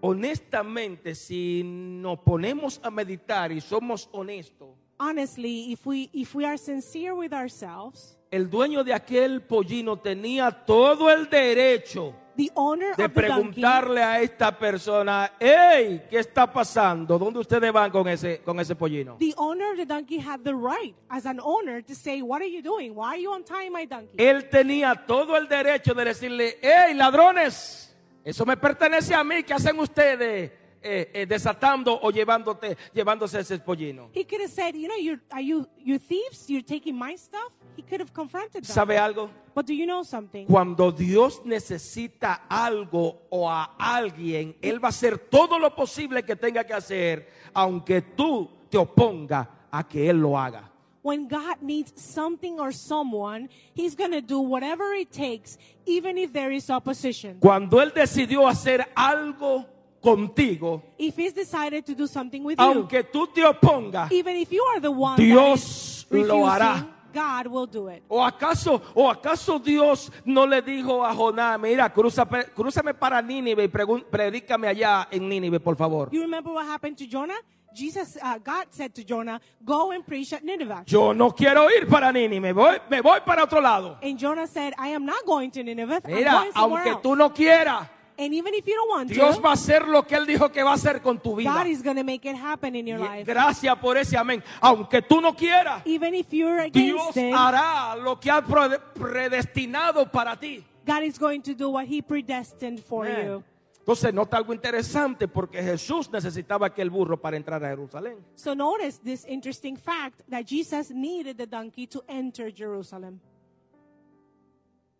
[0.00, 6.56] Honestamente, si nos ponemos a meditar y somos honestos, Honestly, if we if we are
[6.56, 13.04] sincere with ourselves, el dueño de aquel pollino tenía todo el derecho the owner de
[13.04, 17.18] of the donkey, preguntarle a esta persona, hey, ¿qué está pasando?
[17.18, 19.16] ¿Dónde ustedes van con ese, con ese pollino?
[19.18, 22.50] the owner of the donkey had the right as an owner to say, "What are
[22.50, 22.94] you doing?
[22.94, 27.94] Why are you untying my donkey?" Él tenía todo el derecho de decirle, hey, ladrones,
[28.24, 33.58] eso me pertenece a mí, ¿qué hacen ustedes eh, eh, desatando o llevándote, llevándose ese
[33.58, 34.10] pollino?
[34.14, 36.48] He could have said, "You know, you're are you you thieves?
[36.48, 38.74] You're taking my stuff." He could have confronted them.
[38.74, 39.30] ¿Sabe algo?
[39.54, 40.46] But do you know something?
[40.46, 46.36] Cuando Dios necesita algo o a alguien, Él va a hacer todo lo posible que
[46.36, 50.70] tenga que hacer, aunque tú te oponga a que Él lo haga.
[51.02, 56.32] When God needs something or someone, He's going to do whatever it takes, even if
[56.32, 57.38] there is opposition.
[57.38, 59.66] Cuando Él decidió hacer algo
[60.06, 64.52] contigo, If He's decided to do something with aunque tú te opongas, you, even if
[64.52, 66.86] you are the one Dios that is lo hará.
[67.12, 68.02] God will do it.
[68.08, 73.64] ¿O acaso, ¿O acaso Dios no le dijo a Jonás, mira, crúzame, crúzame para Nínive
[73.64, 76.10] y predícame allá en Nínive, por favor?
[76.12, 77.38] You remember what happened to Jonah?
[77.74, 81.86] Jesus, uh, God said to Jonah, "Go and preach at Nineveh." Yo no quiero ir
[81.86, 83.98] para Nínive, voy, me voy para otro lado.
[84.02, 86.00] And Jonah said, "I am not going to Nineveh.
[86.04, 87.88] I'm Mira, going somewhere aunque else." tú no quieras,
[88.18, 90.50] And even if you don't want Dios to, va a hacer lo que Él dijo
[90.50, 91.52] que va a hacer con tu vida.
[91.52, 93.26] God is going to make it happen in your life.
[93.26, 94.42] Gracias por ese amén.
[94.60, 100.10] Aunque tú no quieras, Even if you're Dios it, hará lo que ha pre- predestinado
[100.10, 100.64] para ti.
[100.86, 103.26] God is going to do what He predestined for Amén.
[103.26, 103.44] you.
[103.80, 108.16] Entonces nota algo interesante porque Jesús necesitaba aquel burro para entrar a Jerusalén.
[108.34, 113.20] So notice this interesting fact that Jesus needed the donkey to enter Jerusalem.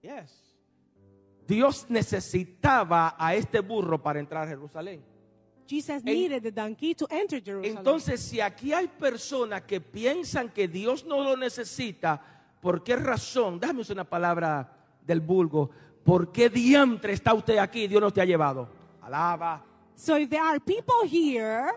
[0.03, 0.31] Yes.
[1.47, 5.03] Dios necesitaba a este burro para entrar a Jerusalén.
[5.69, 7.79] Jesus needed the donkey to enter Jerusalem.
[7.79, 12.23] Entonces, si aquí hay personas que piensan que Dios no lo necesita,
[12.61, 13.59] ¿por qué razón?
[13.59, 14.73] Dame una palabra
[15.05, 15.71] del vulgo.
[16.05, 18.69] ¿Por qué diantre está usted aquí Dios no te ha llevado?
[19.03, 19.65] Alaba.
[19.95, 21.73] So if there are people here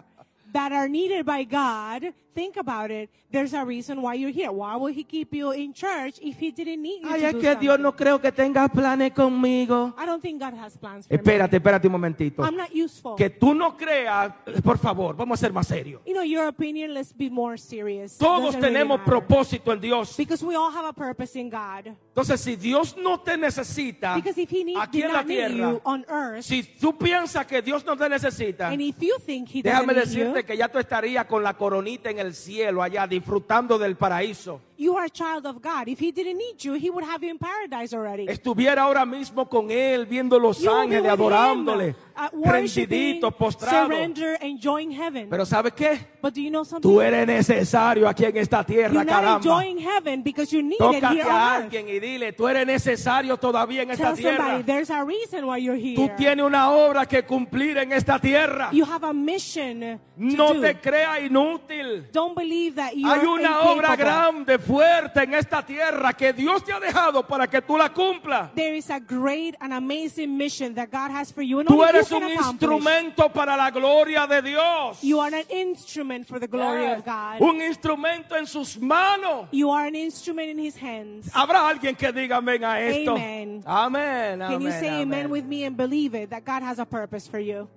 [0.51, 3.09] that are needed by God, think about it.
[3.31, 4.51] There's a reason why you're here.
[4.51, 7.33] Why would He keep you in church if He didn't need you Ay, to es
[7.33, 9.93] do que Dios no creo que tenga planes conmigo.
[9.97, 11.17] I don't think God has plans for me.
[11.17, 12.43] Espérate, espérate un momentito.
[12.43, 13.15] I'm not useful.
[13.15, 16.01] Que tú no creas, por favor, vamos a ser más serios.
[16.05, 18.17] You know, your opinion, let's be more serious.
[18.17, 19.11] Todos Doesn't really tenemos matter.
[19.11, 20.15] propósito en Dios.
[20.17, 21.93] Because we all have a purpose in God.
[22.15, 25.27] Entonces, si Dios no te necesita Because if He need, aquí did en la not
[25.27, 28.95] need tierra, you on earth, si tú piensas que Dios no te necesita, and if
[29.01, 32.09] you think He doesn't déjame need decirte you, que ya tú estarías con la coronita
[32.09, 34.61] en el cielo allá disfrutando del paraíso.
[34.79, 35.87] You are a child of God.
[35.87, 38.25] If He didn't need you, He would have you in paradise already.
[38.27, 45.29] Estuviera ahora mismo con Él, viendo los You ángeles, adorándole, him, uh, surrender, enjoying heaven.
[45.29, 45.99] Pero ¿sabe qué?
[46.21, 46.89] but do you know something?
[46.89, 49.37] Tú eres necesario aquí en esta tierra, You're not caramba.
[49.37, 51.63] enjoying heaven because Tócate here a on earth.
[51.65, 54.63] alguien y dile, tú eres necesario todavía en esta Tell somebody tierra.
[54.65, 55.95] there's a reason why you're here.
[55.95, 58.69] Tú tienes una obra que cumplir en esta tierra.
[58.71, 60.61] you have a mission No do.
[60.61, 62.07] te creas inútil.
[62.11, 66.71] Don't believe that you're Hay una obra grande fuerte en esta tierra que Dios te
[66.71, 68.53] ha dejado para que tú la cumplas.
[68.53, 71.83] There is a great and amazing mission that God has for you, and Tú you
[71.83, 75.01] eres un instrumento para la gloria de Dios.
[75.01, 76.99] You are an instrument for the glory Yes.
[76.99, 77.41] of God.
[77.41, 79.47] Un instrumento en sus manos.
[79.51, 81.31] You are an instrument in His hands.
[81.33, 83.15] Habrá alguien que diga amén a esto.
[83.15, 83.63] Amen.
[83.65, 84.39] Amén.
[84.39, 85.29] Can you amén, say amen amén.
[85.31, 87.67] with me and believe it that God has a purpose for you?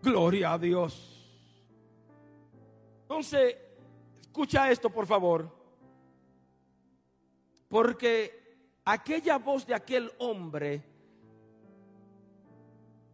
[0.00, 0.94] Gloria a Dios.
[3.08, 3.56] Entonces,
[4.20, 5.55] escucha esto, por favor.
[7.68, 8.32] Porque
[8.84, 10.82] aquella voz de aquel hombre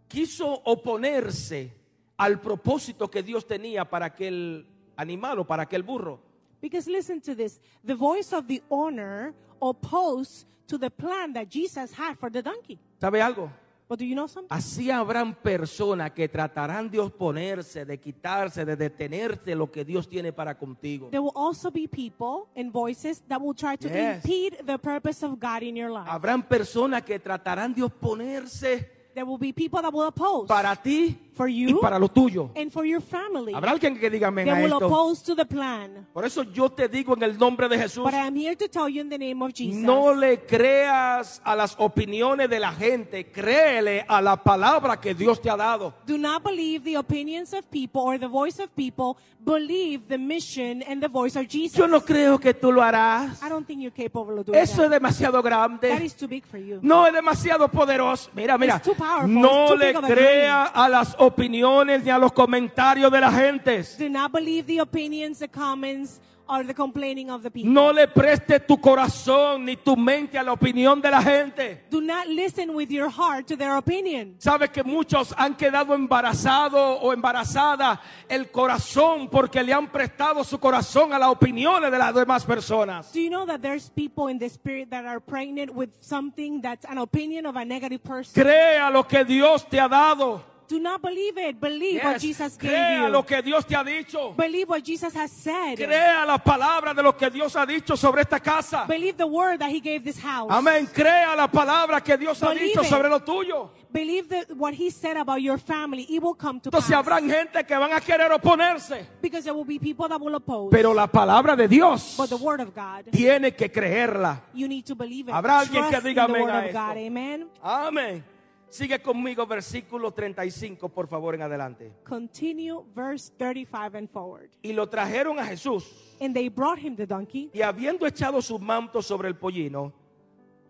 [0.09, 1.73] quiso oponerse
[2.19, 6.21] al propósito que Dios tenía para aquel animal o para aquel burro.
[6.61, 11.93] Because listen to this the voice of the owner opposed to the plan that Jesus
[11.93, 12.79] had for the donkey.
[13.01, 13.51] ¿Sabe algo?
[13.93, 14.49] But do you know something?
[14.49, 20.33] Así habrán personas que tratarán de oponerse, de quitarse, de detenerse lo que Dios tiene
[20.33, 21.11] para contigo.
[21.11, 24.25] There will also be people and voices that will try to Yes.
[24.25, 26.09] impede the purpose of God in your life.
[26.09, 31.31] Habrán personas que tratarán de oponerse There will be people that will oppose para ti
[31.35, 32.51] for y you para lo tuyo.
[32.57, 33.53] and for your family.
[33.55, 34.87] Habrá alguien que diga amén a will esto.
[34.87, 36.07] oppose to the plan.
[36.13, 38.69] Por eso yo te digo en el nombre de Jesús, But I am here to
[38.69, 39.81] tell you in the name of Jesus.
[39.83, 45.41] no le creas a las opiniones de la gente, créele a la palabra que Dios
[45.41, 45.95] te ha dado.
[46.07, 49.17] Do not believe the opinions of people or the voice of people.
[49.45, 51.77] Believe the mission and the voice of Jesus.
[51.77, 53.43] Yo no creo que tú lo harás.
[53.43, 55.01] I don't think you're capable of doing Eso es that.
[55.01, 56.05] demasiado That grande.
[56.05, 56.79] is too big for you.
[56.81, 58.31] No es demasiado poderoso.
[58.37, 58.77] Mira, mira.
[58.77, 59.29] It's too powerful.
[59.29, 63.11] No It's too le big of a crea a las opiniones ni a los comentarios
[63.11, 63.83] de la gente.
[63.99, 67.73] Do not believe the opinions, the comments, or the complaining of the people.
[67.73, 71.85] No le preste tu corazón ni tu mente a la opinión de la gente.
[71.91, 74.35] Do not listen with your heart to their opinion.
[74.39, 80.59] Sabes que muchos han quedado embarazados o embarazadas el corazón porque le han prestado su
[80.59, 83.13] corazón a las opiniones de las demás personas.
[83.13, 86.85] Do you know that there's people in the spirit that are pregnant with something that's
[86.85, 88.35] an opinion of a negative person?
[88.35, 90.52] Crea lo que Dios te ha dado.
[90.73, 91.61] Do not believe it.
[91.61, 92.19] Believe what.
[92.19, 93.09] Jesus gave Crea you.
[93.13, 94.33] lo que Dios te ha dicho.
[94.35, 95.77] Believe what Jesus has said.
[95.77, 98.87] Crea la palabra de lo que Dios ha dicho sobre esta casa.
[98.87, 100.51] Believe the word that He gave this house.
[100.51, 100.87] Amén.
[100.87, 102.89] Crea la palabra que Dios ha Believe dicho it.
[102.89, 103.71] sobre lo tuyo.
[103.93, 107.05] Believe what He said about your family, it will come to Entonces pass.
[107.07, 109.07] habrán gente que van a querer oponerse.
[109.21, 110.71] Because there will be people that will oppose.
[110.71, 114.41] Pero la palabra de Dios but the word of God, tiene que creerla.
[114.55, 115.35] you need to believe it.
[115.35, 117.51] Habrá alguien que diga amén a esto.
[117.63, 118.32] Amén.
[118.73, 121.93] Sigue conmigo versículo 35, por favor, en adelante.
[122.09, 124.49] Continue verse 35 and forward.
[124.63, 126.17] Y lo trajeron a Jesús.
[126.23, 127.51] And they brought him the donkey.
[127.53, 129.93] Y habiendo echado sus mantos sobre el pollino,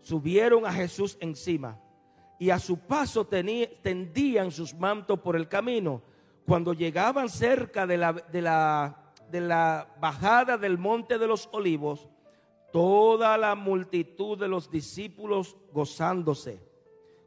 [0.01, 1.79] subieron a Jesús encima.
[2.39, 6.01] Y a su paso tendían sus mantos por el camino.
[6.45, 12.09] Cuando llegaban cerca de la, de la, de la bajada del monte de los olivos,
[12.73, 16.72] toda la multitud de los discípulos gozándose,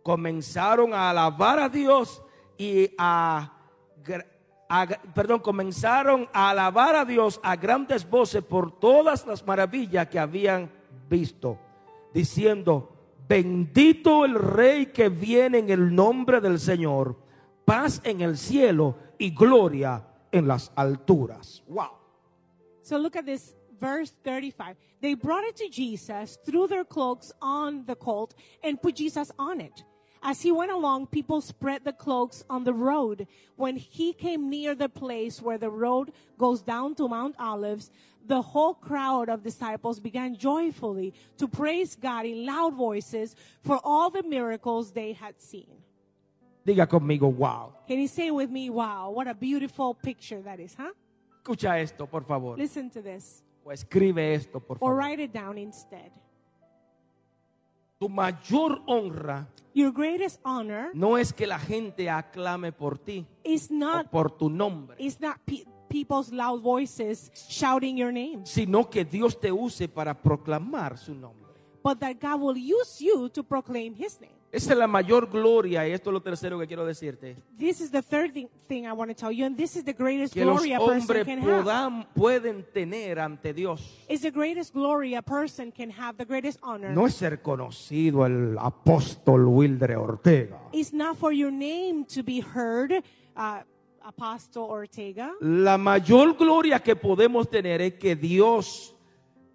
[0.06, 2.22] comenzaron a alabar a Dios
[2.56, 3.52] y a,
[4.68, 10.20] a- perdón, comenzaron a alabar a Dios a grandes voces por todas las maravillas que
[10.20, 10.70] habían
[11.10, 11.58] visto,
[12.14, 12.88] diciendo,
[13.28, 17.16] bendito el rey que viene en el nombre del Señor,
[17.64, 21.64] paz en el cielo y gloria en las alturas.
[21.66, 21.90] Wow.
[22.80, 24.76] So look at this verse 35.
[25.00, 29.60] They brought it to Jesus, threw their cloaks on the colt, and put Jesus on
[29.60, 29.82] it.
[30.22, 33.26] As he went along, people spread the cloaks on the road.
[33.56, 37.90] When he came near the place where the road goes down to Mount Olives,
[38.26, 44.10] the whole crowd of disciples began joyfully to praise God in loud voices for all
[44.10, 45.68] the miracles they had seen.
[46.66, 47.72] Diga conmigo, wow.
[47.86, 50.90] Can you say with me, wow, what a beautiful picture that is, huh?
[51.44, 52.56] Escucha esto, por favor.
[52.56, 53.44] Listen to this.
[53.64, 56.10] O escribe esto, por Or write it down instead.
[57.98, 63.70] Tu mayor honra Your greatest honor no es que la gente aclame por ti is
[63.70, 68.88] o not por tu nombre, is not pe- people's loud voices shouting your name, sino
[68.88, 71.46] que Dios te use para proclamar su nombre.
[71.82, 74.35] but that God will use you to proclaim His name.
[74.52, 77.36] Esa es la mayor gloria y esto es lo tercero que quiero decirte.
[77.58, 78.32] This is the third
[78.68, 81.24] thing, I want to tell you, and this is the greatest Que glory a person
[81.24, 82.06] can have.
[82.14, 84.04] pueden tener ante Dios.
[84.08, 86.90] It's the greatest glory a person can have, the greatest honor.
[86.90, 90.58] No es ser conocido el apóstol Wildre Ortega.
[90.72, 92.92] It's not for your name to be heard,
[93.36, 93.60] uh,
[94.02, 95.32] Apostle Ortega.
[95.40, 98.94] La mayor gloria que podemos tener es que Dios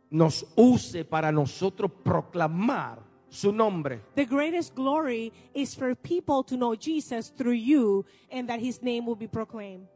[0.09, 2.99] nos use para nosotros proclamar
[3.31, 4.01] su nombre.
[4.15, 9.05] The greatest glory is for people to know Jesus through you and that his name
[9.07, 9.87] will be proclaimed.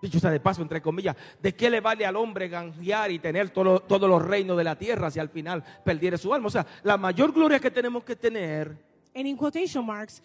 [0.00, 3.50] Dicho sea de paso, entre comillas, ¿de qué le vale al hombre ganjear y tener
[3.50, 6.46] todo- todos los reinos de la tierra si al final perdiere su alma?
[6.46, 8.86] O sea, la mayor gloria que tenemos que tener
[9.16, 10.22] And in quotation marks,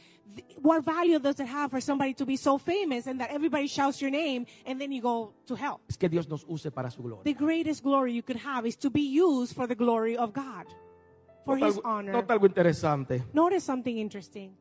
[0.61, 3.99] what value does it have for somebody to be so famous and that everybody shouts
[3.99, 5.79] your name and then you go to hell?
[5.89, 7.23] es que Dios nos use para su gloria.
[7.23, 10.67] The greatest glory you could have is to be used for the glory of God,
[11.45, 12.13] for Nota His algo, honor.
[12.13, 13.23] nota algo interesante.
[13.33, 14.55] Notice something interesting.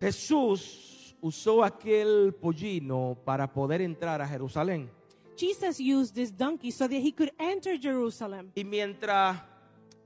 [0.00, 4.88] Jesús usó aquel pollino para poder entrar a Jerusalén.
[5.36, 8.50] Jesus used this donkey so that he could enter Jerusalem.
[8.54, 9.38] Y mientras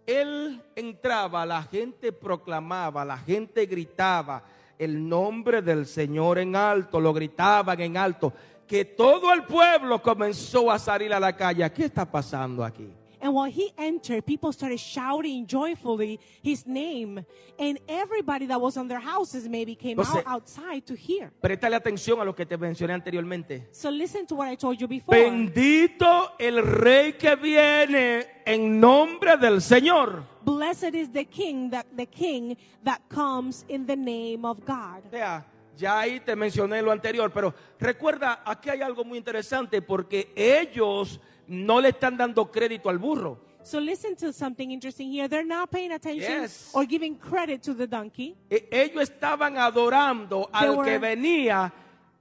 [0.06, 4.42] él entraba, la gente proclamaba, la gente gritaba
[4.78, 8.32] el nombre del Señor en alto, lo gritaban en alto,
[8.66, 11.68] que todo el pueblo comenzó a salir a la calle.
[11.72, 12.92] ¿Qué está pasando aquí?
[13.24, 17.24] And while he entered, people started shouting joyfully his name.
[17.58, 21.32] And everybody that was on their houses maybe came Entonces- out outside to hear.
[21.40, 23.68] Préstale atención a lo que te mencioné anteriormente.
[23.72, 25.16] So listen to what I told you before.
[25.18, 30.22] Bendito el rey que viene en nombre del Señor.
[30.44, 35.02] Blessed is the king that the king that comes in the name of God.
[35.10, 35.46] Sea,
[35.78, 41.18] ya ahí te mencioné lo anterior, pero recuerda, aquí hay algo muy interesante porque ellos
[41.48, 43.38] no le están dando crédito al burro.
[43.62, 45.26] So listen to something interesting here.
[45.28, 46.70] They're not paying attention Yes.
[46.74, 48.36] or giving credit to the donkey.
[48.50, 51.72] E- Ellos estaban adorando They al were- que venía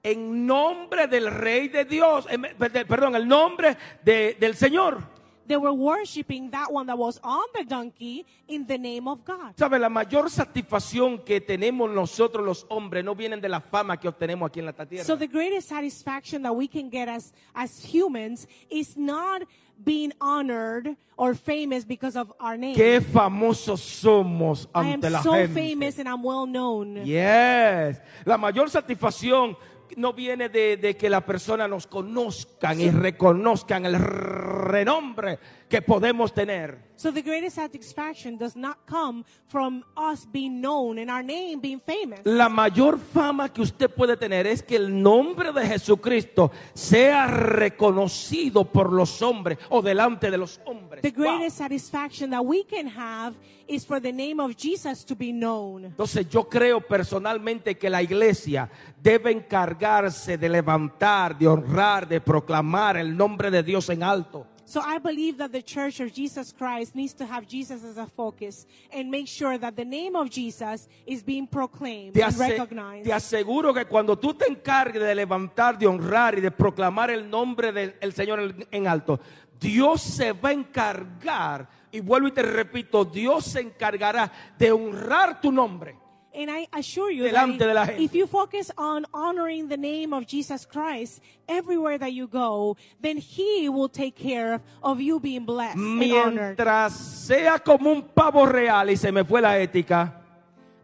[0.02, 2.26] en nombre del rey de Dios,
[2.58, 5.13] perde- perdón, el nombre de- del Señor.
[5.54, 9.54] They were worshiping that one that was on the donkey in the name of God.
[9.56, 9.78] ¿Sabe?
[9.78, 14.50] La mayor satisfacción que tenemos nosotros los hombres no vienen de la fama que obtenemos
[14.50, 15.04] aquí en la tierra.
[15.06, 19.44] So the greatest satisfaction that we can get as as humans is not
[19.84, 22.76] being honored or famous because of our name.
[22.76, 25.54] Qué famosos somos I am ante la so gente.
[25.54, 27.06] famous and I'm well known.
[27.06, 28.02] Yes.
[28.26, 29.56] La mayor satisfacción
[29.98, 35.40] no viene de, que la persona nos conozcan y reconozcan el renombre
[35.74, 36.78] que podemos tener.
[36.98, 41.80] So the greatest satisfaction does not come from us being known and our name being
[41.80, 42.20] famous.
[42.26, 48.66] La mayor fama que usted puede tener es que el nombre de Jesucristo sea reconocido
[48.66, 51.02] por los hombres o delante de los hombres.
[51.02, 51.38] The Wow.
[51.40, 53.34] greatest satisfaction that we can have
[53.68, 55.86] is for the name of Jesus to be known.
[55.86, 58.70] Entonces yo creo personalmente que la iglesia
[59.02, 64.46] debe encargarse de levantar, de honrar, de proclamar el nombre de Dios en alto.
[64.66, 68.08] So I believe that the church of Jesus Christ needs to have Jesus as a
[68.08, 73.06] focus and make sure that the name of Jesus is being proclaimed Te, and recognized.
[73.06, 77.30] te aseguro que cuando tú te encargues de levantar, de honrar y de proclamar el
[77.30, 79.20] nombre del el Señor en alto,
[79.60, 85.40] Dios se va a encargar, y vuelvo y te repito, Dios se encargará de honrar
[85.40, 86.03] tu nombre.
[86.36, 88.04] And I assure you Delante that de la if, gente.
[88.06, 93.18] if you focus on honoring the name of Jesus Christ everywhere that you go, then
[93.18, 96.58] He will take care of, of you being blessed and honored.
[96.92, 100.12] Sea como un pavo real, y se me fue la ética,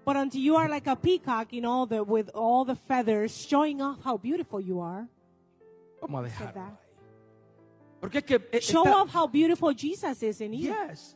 [0.05, 3.81] But until you are like a peacock, you know, the, with all the feathers showing
[3.81, 5.07] off how beautiful you are,
[6.01, 6.53] vamos a dejarlo.
[6.53, 6.79] that.
[8.01, 10.69] Porque es que eh, Show está- off how beautiful Jesus is in you.
[10.69, 11.15] Yes.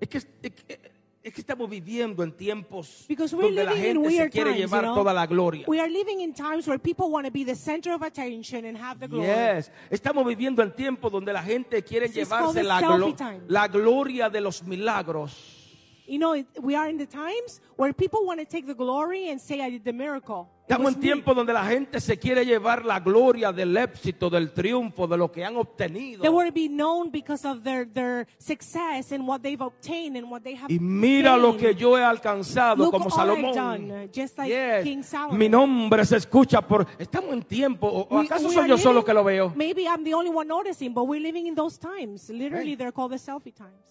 [0.00, 0.26] Es que, es,
[0.66, 0.78] que-
[1.26, 4.94] es que estamos viviendo en tiempos donde la gente se quiere times, llevar you know?
[4.94, 5.64] toda la gloria.
[5.66, 8.78] We are living in times where people want to be the center of attention and
[8.78, 9.26] have the glory.
[9.26, 9.72] Yes.
[9.90, 13.40] Estamos viviendo en tiempos donde la gente quiere This llevarse la, glo- time.
[13.48, 15.32] la gloria de los milagros.
[16.06, 19.40] You know, we are in the times where people want to take the glory and
[19.40, 20.48] say, I did the miracle.
[20.68, 24.52] Estamos was en tiempos donde la gente se quiere llevar la gloria del éxito, del
[24.52, 26.22] triunfo, de lo que han obtenido.
[26.22, 30.28] They want to be known because of their, their success and what they've obtained and
[30.28, 33.54] what they have Y mira lo que yo he alcanzado Look como Salomón.
[33.54, 34.82] Done, just like Yes.
[34.82, 35.38] King Solomon.
[35.38, 36.84] Mi nombre se escucha por...
[36.98, 37.86] Estamos en tiempo.
[37.86, 39.52] ¿O We- acaso we soy yo solo living- que lo veo?
[39.54, 42.28] Maybe I'm the only one noticing, but we're living in those times.
[42.28, 42.76] Literally, Hey.
[42.76, 43.84] they're called the selfie times.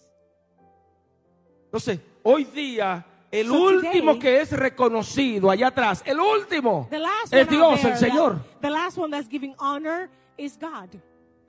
[1.72, 3.02] Entonces, hoy día,
[3.32, 7.80] el So último today- que es reconocido allá atrás, el último, The last es Dios,
[7.80, 8.38] there el Señor.
[8.60, 10.08] the last one that's giving honor
[10.38, 10.90] is God.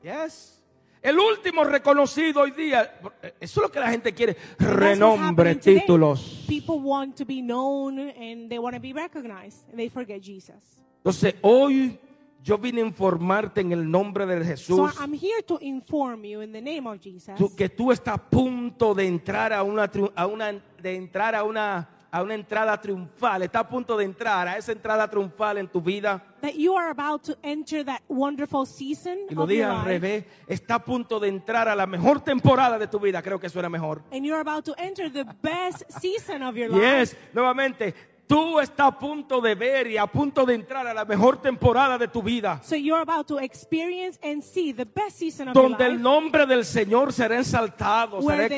[0.03, 0.53] Yes.
[1.01, 6.43] El último reconocido hoy día, eso es lo que la gente quiere, renombre, títulos.
[6.47, 10.55] People want to be known and they want to be recognized, and they forget Jesus.
[11.03, 11.99] Entonces, hoy
[12.47, 16.41] yo vine a informarte en el nombre de So Jesús I'm here to inform you
[16.41, 19.89] in the name of Jesus tú- que tú estás a punto de entrar a una,
[20.15, 24.47] a una de entrar a una a una entrada triunfal, está a punto de entrar
[24.47, 26.23] a esa entrada triunfal en tu vida.
[26.41, 30.75] that you are about to enter that wonderful season Y lo dije al revés, está
[30.75, 34.01] a punto de entrar a la mejor temporada de tu vida, creo que suena mejor.
[34.11, 36.81] and you're about to enter the best season of your life.
[36.81, 37.93] Yes, nuevamente,
[38.27, 41.97] Tú estás a punto de ver y a punto de entrar a la mejor temporada
[41.97, 42.59] de tu vida.
[42.61, 46.45] So you're about to experience and see the best season of your Donde el nombre
[46.45, 48.49] del Señor será exaltado, será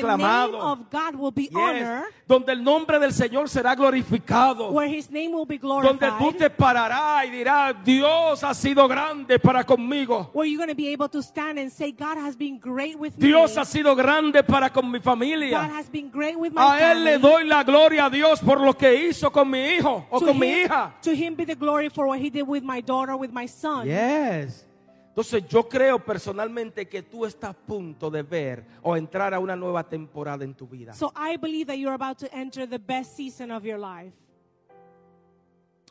[0.90, 1.88] God be Yes.
[2.26, 4.70] Donde el nombre del Señor será glorificado.
[4.72, 8.88] where His name will be Donde tú glorified, te pararás y dirás, Dios ha sido
[8.88, 10.30] grande para conmigo.
[10.32, 13.16] where you're going to be able to stand and say, God has been great with
[13.18, 13.28] me.
[13.28, 15.62] Dios ha sido grande para con mi God familia.
[15.62, 17.22] has been great with my A Él le family.
[17.22, 20.38] doy la gloria a Dios por lo que hizo con mi hijo o to, con
[20.38, 20.94] mi him, hija.
[21.02, 23.86] to him be the glory for what he did with my daughter, with my son.
[23.86, 24.66] Yes.
[25.08, 29.56] Entonces yo creo personalmente que tú estás a punto de ver o entrar a una
[29.56, 30.94] nueva temporada en tu vida.
[30.94, 34.14] So I believe that you're about to enter the best season of your life.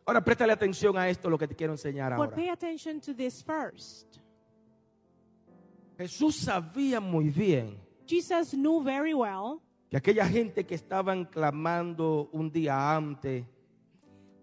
[0.05, 2.35] Ahora préstale atención a esto, lo que te quiero enseñar But ahora.
[2.35, 4.19] pay attention to this first.
[5.97, 9.61] Jesús sabía muy bien Jesus knew very well
[9.91, 13.43] que aquella gente que estaban clamando un día antes,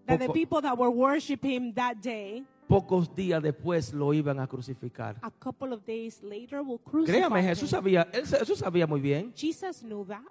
[0.07, 5.17] that the people that were worshiping that day, pocos días después lo iban a crucificar.
[5.21, 7.47] a couple of days later, will crucify Créame, him.
[7.47, 9.33] Jesús sabía, él, Jesús sabía muy bien.
[9.35, 10.21] Jesus knew that.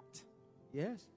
[0.73, 1.07] Yes.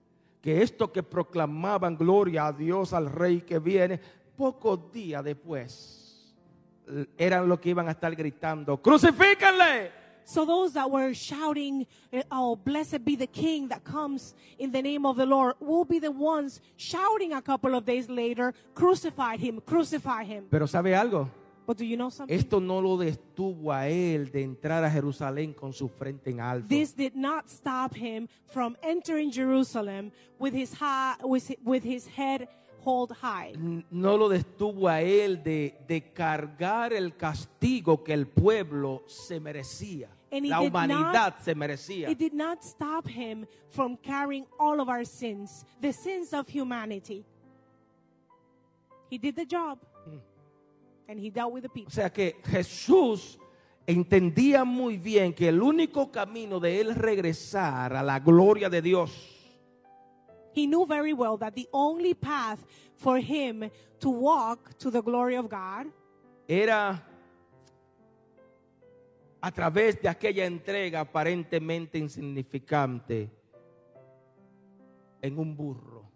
[0.41, 4.01] Que esto que proclamaban gloria a Dios, al Rey que viene,
[4.37, 6.01] pocos días después
[7.19, 10.00] eran los que iban a estar gritando, crucifíquenle.
[10.25, 14.83] So those that were shouting, eh, "Oh, blessed be the King that comes in the
[14.83, 19.37] name of the Lord," will be the ones shouting a couple of days later, "Crucify
[19.37, 19.61] him!
[19.61, 21.29] Crucify him!" Pero ¿sabe algo?
[21.67, 22.37] But do you know something?
[22.37, 26.67] Esto no lo detuvo a él de entrar a Jerusalén con su frente en alto.
[26.69, 30.11] This did not stop him from entering Jerusalem
[30.41, 32.49] with his high, with, with his head
[32.85, 33.53] hold high.
[33.91, 40.09] No lo detuvo a él de, de cargar el castigo que el pueblo se merecía.
[40.33, 42.09] And La humanidad not- se merecía.
[42.09, 47.25] It did not stop him from carrying all of our sins, the sins of humanity.
[49.11, 49.79] He did the job.
[51.09, 51.91] And he dealt with the O people.
[51.93, 53.37] sea que Jesús
[53.85, 59.11] entendía muy bien que el único camino de él regresar a la gloria de Dios
[60.53, 62.65] He knew very well that the only path
[62.97, 63.71] for him
[64.01, 65.87] to walk to the glory of God
[66.49, 67.07] era
[69.41, 73.31] a través de aquella entrega aparentemente insignificante
[75.23, 76.11] en un burro.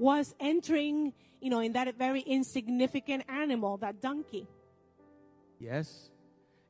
[0.00, 4.46] was entering, you know, in that very insignificant animal, that donkey.
[5.58, 6.10] Yes.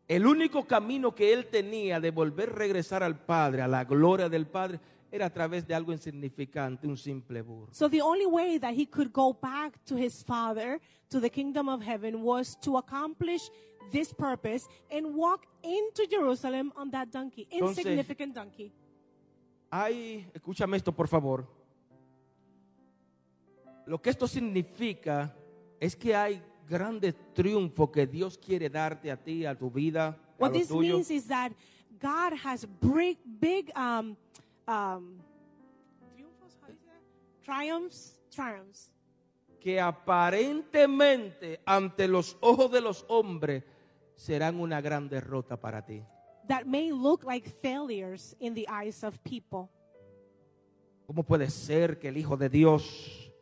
[0.08, 4.28] El único camino que él tenía de volver a regresar al Padre, a la gloria
[4.28, 4.80] del Padre,
[5.12, 7.68] era a través de algo insignificante, un simple burro.
[7.72, 11.68] So the only way that he could go back to his father, to the kingdom
[11.68, 13.50] of heaven, was to accomplish
[13.92, 18.72] this purpose and walk into Jerusalem on that donkey, Entonces- insignificant donkey.
[19.72, 21.46] Hay, escúchame esto por favor.
[23.86, 25.34] Lo que esto significa
[25.80, 30.16] es que hay grandes triunfos que Dios quiere darte a ti, a tu vida, a
[30.38, 30.94] What lo this tuyo.
[30.94, 31.52] means is that
[32.00, 34.16] God has big, big um,
[34.70, 35.18] um,
[37.42, 38.90] triumphs, triumphs,
[39.60, 43.64] que aparentemente ante los ojos de los hombres
[44.14, 46.02] serán una gran derrota para ti.
[46.48, 49.70] that may look like failures in the eyes of people.
[51.06, 53.32] ¿Cómo puede ser que el Hijo de Dios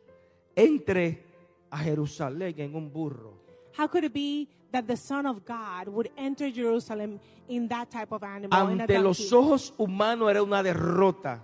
[0.55, 1.23] entre
[1.71, 3.38] a Jerusalén en un burro?
[3.79, 7.17] How could it be that the Son of God would enter Jerusalem
[7.47, 8.51] in that type of animal?
[8.53, 11.39] Ante los ojos humanos era una derrota.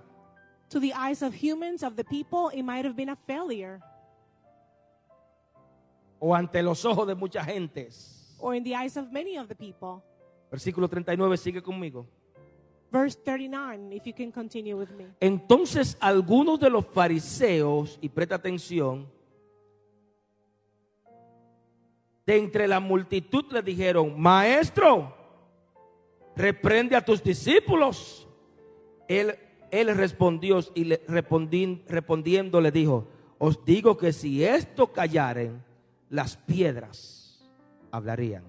[0.68, 3.80] to the eyes of humans, of the people, it might have been a failure.
[6.20, 8.36] o ante los ojos de muchas gentes.
[8.38, 10.04] Or in the eyes of many of the people.
[10.52, 12.06] Versículo 39, sigue conmigo.
[12.92, 15.06] Verse 39, if you can continue with me.
[15.22, 19.08] Entonces algunos de los fariseos, y presta atención,
[22.26, 25.14] de entre la multitud le dijeron, maestro,
[26.36, 28.28] reprende a tus discípulos.
[29.08, 29.38] Él,
[29.72, 33.08] respondió y le, respondi- respondiendo le dijo,
[33.38, 35.64] os digo que si esto callaren,
[36.10, 37.46] las piedras
[37.92, 38.44] hablarían.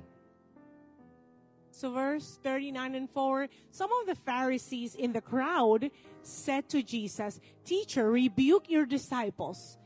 [1.71, 5.91] So, verse 39 and 4 some of the Pharisees in the crowd
[6.23, 9.77] said to Jesus, Teacher, rebuke your disciples.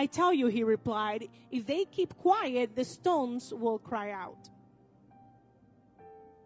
[0.00, 4.38] I tell you, he replied, if they keep quiet, the stones will cry out.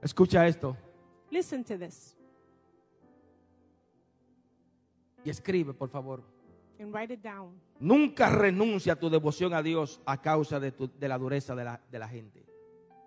[0.03, 0.76] Escucha esto
[1.30, 2.16] Listen to this
[5.24, 6.20] y escribe, por favor.
[6.80, 7.53] and write it down.
[7.78, 11.64] Nunca renuncia a tu devoción a Dios a causa de, tu- de la dureza de
[11.64, 12.44] la, de la gente.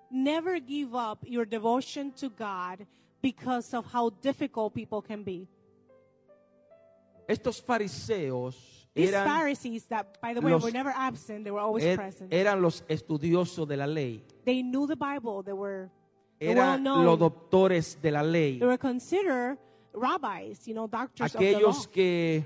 [0.09, 2.85] Never give up your devotion to God
[3.21, 5.47] because of how difficult people can be.
[7.27, 11.83] Estos fariseos eran, Pharisees that, by the way, los- were never absent, they were always
[11.85, 12.33] er- present.
[12.33, 15.43] eran los estudiosos de la ley, they knew the Bible.
[15.43, 15.89] They were
[16.39, 17.05] well eran known.
[17.05, 19.57] los doctores de la ley, They were considered
[19.93, 21.57] rabbis, you know, doctors of the law.
[21.59, 22.43] aquellos que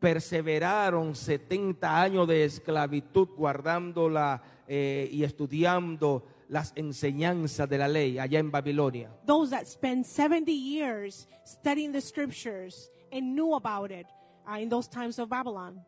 [0.00, 8.38] perseveraron 70 años de esclavitud guardándola eh, y estudiando las enseñanzas de la ley allá
[8.38, 9.10] en Babilonia.
[9.26, 14.06] Those that spent 70 years studying the scriptures and knew about it
[14.46, 15.84] uh, in those times of Babylon.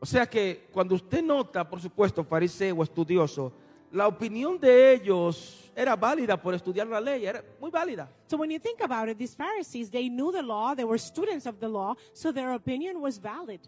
[0.00, 3.52] O sea que cuando usted nota, por supuesto, fariseo estudioso,
[3.90, 8.08] la opinión de ellos era válida por estudiar la ley, era muy válida.
[8.26, 11.46] So when you think about it, these Pharisees, they knew the law, they were students
[11.46, 13.60] of the law, so their opinion was valid.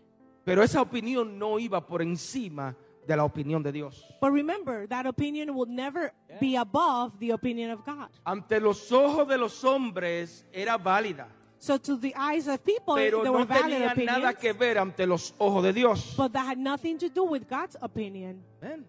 [0.44, 2.76] Pero esa opinión no iba por encima
[3.06, 4.04] de la opinión de Dios.
[4.20, 8.08] But remember, that opinion will never be above the opinion of God.
[8.24, 11.28] Ante los ojos de los hombres era válida,
[11.58, 14.52] So to the eyes of people, pero there were no valid tenía opinions, nada que
[14.52, 16.14] ver ante los ojos de Dios.
[16.16, 18.42] but that had nothing to do with God's opinion.
[18.60, 18.86] Ven.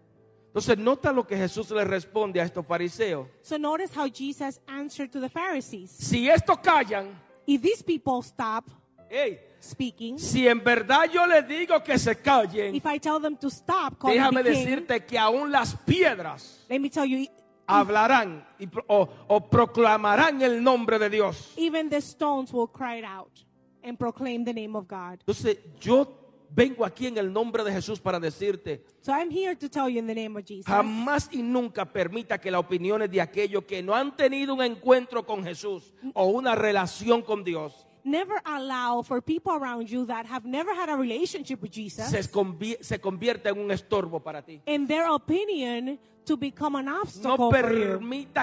[0.50, 3.28] Entonces nota lo que Jesús le responde a estos fariseos.
[3.42, 5.92] So notice how Jesus answered to the Pharisees.
[5.92, 7.16] Si estos callan,
[7.46, 8.70] If these people stop
[9.10, 13.36] hey, speaking, si en verdad yo les digo que se callen, if I tell them
[13.38, 17.28] to stop calling déjame me king, decirte que aún las piedras let me tell you,
[17.70, 21.54] hablarán y o, o proclamarán el nombre de Dios.
[21.58, 23.46] even the stones will cry out
[23.84, 25.20] and proclaim the name of God.
[25.20, 26.16] Entonces yo
[26.52, 30.00] vengo aquí en el nombre de Jesús para decirte, So I'm here to tell you
[30.00, 30.66] in the name of Jesus.
[30.66, 35.26] jamás y nunca permita que las opiniones de aquellos que no han tenido un encuentro
[35.26, 40.46] con Jesús o una relación con Dios Never allow for people around you that have
[40.48, 44.62] never had a relationship with Jesus se, convi- se convierta en un estorbo para ti.
[44.66, 48.00] in their opinion to become an obstacle No for you.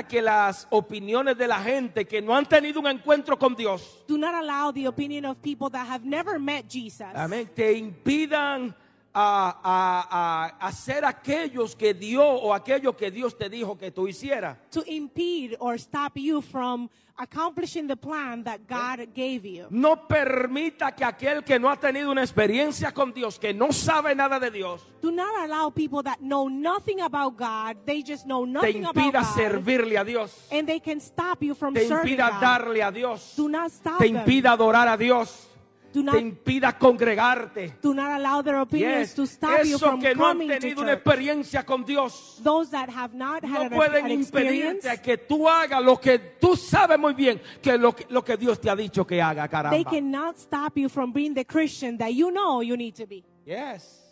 [0.09, 4.19] que las opiniones de la gente que no han tenido un encuentro con Dios, Do
[4.19, 8.75] not allow the opinion of people that have never met Jesus amén, te impidan
[9.19, 14.07] a, a- a hacer aquellos que Dios o aquello que Dios te dijo que tú
[14.09, 14.59] hicieras.
[14.71, 19.67] to impede or stop you from accomplishing the plan that God gave you.
[19.71, 24.15] No permita que aquel que no ha tenido una experiencia con Dios, que no sabe
[24.15, 28.45] nada de Dios, Do not allow people that know nothing about God, they just know
[28.45, 31.89] te nothing about impida God, servirle a Dios, and they can stop you from te
[31.89, 32.41] serving impida God.
[32.43, 35.49] darle a Dios, Do not stop te impida adorar a Dios,
[35.97, 37.79] Do te not, impida congregarte.
[37.81, 40.83] do not allow their opinions Yes, to stop you Eso from que no han tenido
[40.83, 42.39] una experiencia con Dios.
[42.43, 46.55] Those that have not No had an, pueden impedirte que tú hagas lo que tú
[46.55, 49.91] sabes muy bien que lo, lo que Dios te ha dicho que haga, they caramba.
[49.91, 53.25] cannot stop you from being the Christian that you know you need to be.
[53.47, 54.03] Yes.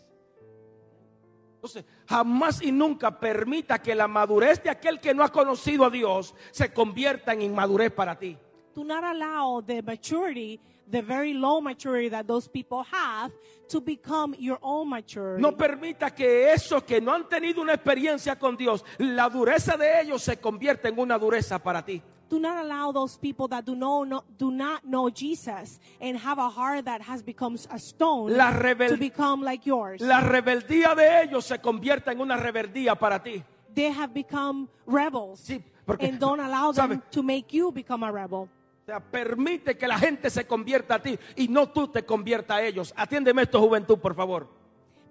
[1.57, 5.91] Entonces, jamás y nunca permita que la madurez de aquel que no ha conocido a
[5.91, 8.35] Dios se convierta en inmadurez para ti.
[8.73, 10.59] Do not allow the maturity,
[10.89, 13.31] the very low maturity that those people have,
[13.69, 15.41] to become your own maturity.
[15.41, 20.01] No permita que esos que no han tenido una experiencia con Dios, la dureza de
[20.01, 22.01] ellos se convierta en una dureza para ti.
[22.27, 26.39] Do not allow those people that do, know, no, do not know Jesus and have
[26.39, 30.01] a heart that has become a stone La to become like yours.
[30.01, 33.43] La rebeldía de ellos se convierta en una rebeldía para ti.
[33.75, 35.39] they have become rebels.
[35.41, 37.01] Sí, porque- and don't allow them ¿sabe?
[37.11, 38.49] to make you become a rebel.
[38.85, 42.57] O sea, permite que la gente se convierta a ti y no tú te convierta
[42.57, 42.93] a ellos.
[42.95, 44.47] Atiéndeme esto, juventud, por favor.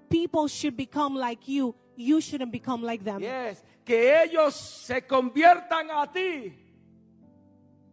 [0.09, 1.75] People should become like you.
[1.97, 3.21] You shouldn't become like them.
[3.21, 6.57] Yes, que ellos se conviertan a ti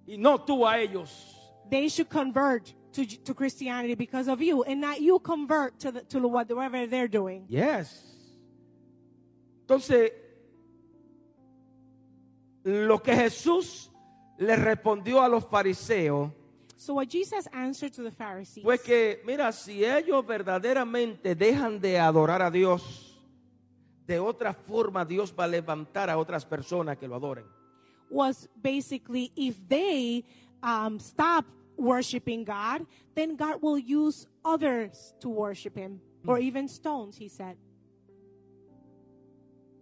[0.05, 1.36] y no tú a ellos.
[1.67, 6.01] They should convert to, to Christianity because of you and not you convert to, the,
[6.01, 7.45] to whatever they're doing.
[7.49, 8.03] Yes.
[9.61, 10.11] Entonces,
[12.63, 13.91] lo que Jesús
[14.42, 16.32] le respondió a los fariseos
[16.76, 22.00] So what Jesus answered to the Pharisees fue que, mira, si ellos verdaderamente dejan de
[22.00, 23.22] adorar a Dios,
[24.08, 27.46] de otra forma Dios va a levantar a otras personas que lo adoren.
[28.10, 30.24] was basically if they
[30.64, 31.46] um, stop
[31.78, 37.58] worshiping God, then God will use others to worship Him, or even stones, He said.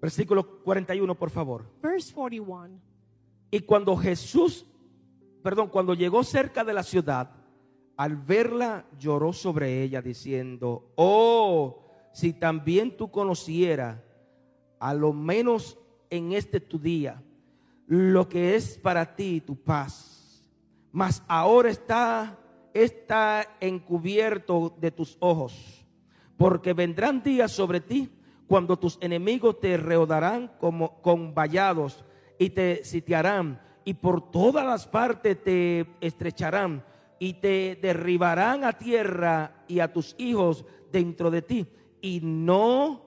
[0.02, 1.66] Versículo 41, por favor.
[1.82, 2.89] Verse 41.
[3.52, 4.66] Y cuando Jesús,
[5.42, 7.32] perdón, cuando llegó cerca de la ciudad,
[7.98, 11.84] al verla lloró sobre ella diciendo, oh,
[12.14, 14.00] si también tú conocieras,
[14.80, 15.78] a lo menos
[16.10, 17.22] en este tu día,
[17.88, 20.48] lo que es para ti tu paz,
[20.92, 22.38] mas ahora está,
[22.74, 25.86] está encubierto de tus ojos,
[26.38, 28.10] porque vendrán días sobre ti
[28.48, 32.06] cuando tus enemigos te rodearán como con vallados
[32.40, 36.84] y te sitiarán y por todas las partes te estrecharán
[37.20, 41.68] y te derribarán a tierra y a tus hijos dentro de ti,
[42.02, 43.02] y no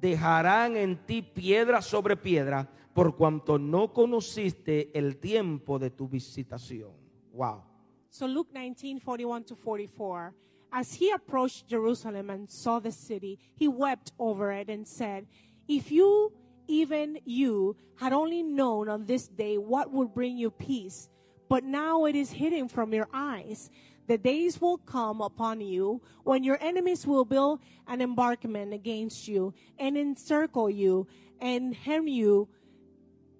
[0.00, 6.92] dejarán en ti piedra sobre piedra, por cuanto no conociste el tiempo de tu visitación.
[7.32, 7.62] Wow.
[8.10, 10.34] So Luke 19, 41 to 44.
[10.70, 15.26] As he approached Jerusalem and saw the city, he wept over it and said,
[15.68, 16.32] If you,
[16.68, 21.08] even you, had only known on this day what would bring you peace,
[21.48, 23.70] but now it is hidden from your eyes.
[24.08, 29.54] The days will come upon you when your enemies will build an embarkment against you
[29.78, 31.06] and encircle you
[31.40, 32.48] and hem you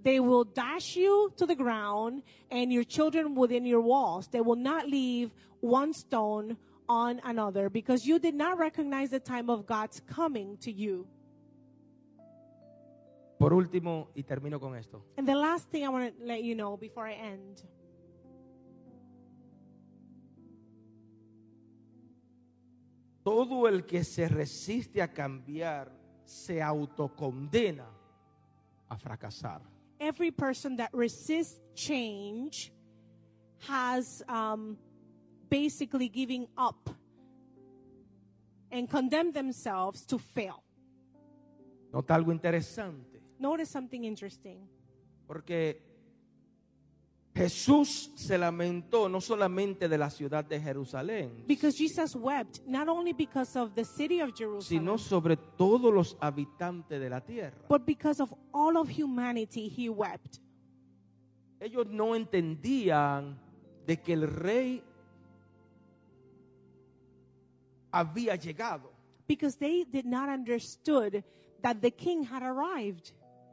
[0.03, 4.27] they will dash you to the ground and your children within your walls.
[4.29, 6.57] They will not leave one stone
[6.89, 11.07] on another because you did not recognize the time of God's coming to you.
[13.43, 15.05] Por último, y termino con esto.
[15.17, 17.61] And the last thing I want to let you know before I end
[23.25, 25.91] Todo el que se resiste a cambiar
[26.25, 27.87] se autocondena
[28.89, 29.61] a fracasar.
[29.99, 32.73] every person that resists change
[33.69, 34.77] has um,
[35.49, 36.91] basically giving up
[38.71, 40.63] and condemn themselves to fail.
[41.93, 43.12] Nota algo interesante,
[43.43, 44.69] Notice something interesting.
[45.27, 45.83] porque
[47.35, 53.13] Jesús se lamentó no solamente de la ciudad de Jerusalén, Because Jesus wept not only
[53.13, 57.57] because of the city of Jerusalem, sino sobre todos los habitantes de la tierra.
[57.69, 60.39] but because of all of humanity, he wept.
[61.59, 63.39] Ellos no entendían
[63.87, 64.83] de que el rey
[67.91, 68.91] había llegado.
[69.27, 71.25] Because they did not understood
[71.63, 73.13] that the king had arrived.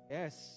[0.10, 0.56] Yes.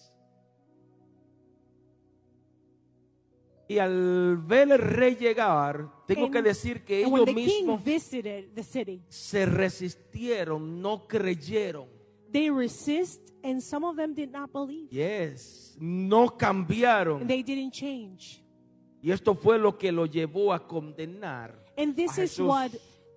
[3.68, 8.62] Y al ver el rey llegar, tengo And- que decir que ellos mismos visited the
[8.62, 11.86] city, se resistieron, no creyeron.
[12.30, 14.88] they resist and some of them did not believe.
[14.90, 17.26] Yes, no cambiaron.
[17.26, 18.42] they didn't change.
[19.00, 21.58] Y esto fue lo que lo llevó a condenar.
[21.76, 22.46] And this a is Jesús.
[22.46, 22.70] what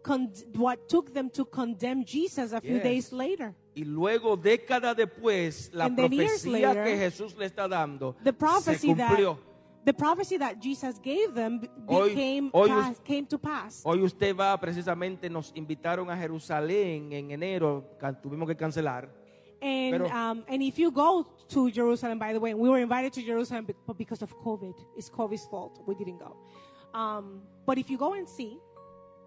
[0.05, 2.83] con- what took them to condemn Jesus a few Yes.
[2.83, 3.55] days later.
[3.75, 8.33] Y luego, décadas después, la And profecía later, que Jesús le está dando The se
[8.33, 9.37] prophecy that cumplió.
[9.83, 13.81] the prophecy that Jesus gave them Hoy- became hoy pas- us- came to pass.
[13.83, 17.83] Hoy usted va, precisamente nos invitaron a Jerusalén en enero,
[18.21, 19.09] tuvimos que cancelar.
[19.61, 23.11] And Pero- um, and if you go to Jerusalem, by the way, we were invited
[23.13, 25.81] to Jerusalem, but because of COVID, it's COVID's fault.
[25.87, 26.35] We didn't go.
[26.93, 28.59] Um, but if you go and see,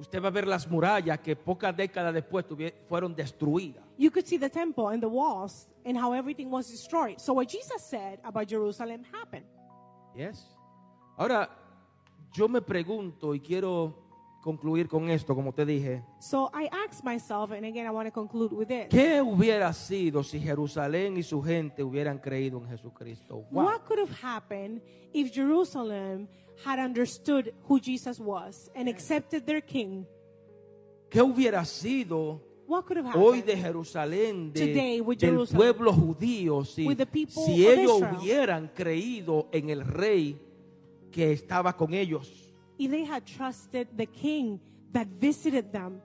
[0.01, 2.45] Usted va a ver las murallas que pocas décadas después
[2.89, 3.85] fueron destruidas.
[3.99, 7.21] you could see the temple and the walls and how everything was destroyed.
[7.21, 9.45] So what Jesus said about Jerusalem happened.
[10.17, 10.45] Yes.
[11.19, 11.51] Ahora,
[12.33, 14.08] yo me pregunto y quiero
[14.43, 18.13] concluir con esto, como te dije, So I asked myself, and again, I want to
[18.13, 18.87] conclude with this.
[18.89, 23.45] ¿qué hubiera sido si Jerusalén y su gente hubieran creído en Jesucristo?
[23.51, 23.65] Wow.
[23.65, 24.81] What could have happened
[25.13, 26.29] if Jerusalem
[26.65, 30.07] had understood who Jesus was and accepted their king?
[31.11, 35.57] ¿Qué hubiera sido What could have hoy de Jerusalén, de- Today with del Jerusalem.
[35.59, 38.17] pueblo judío, si, With the people si of ellos Israel.
[38.21, 40.39] hubieran creído en el rey
[41.11, 42.48] que estaba con ellos?
[42.79, 44.61] If they had trusted the king
[44.93, 46.01] that visited them,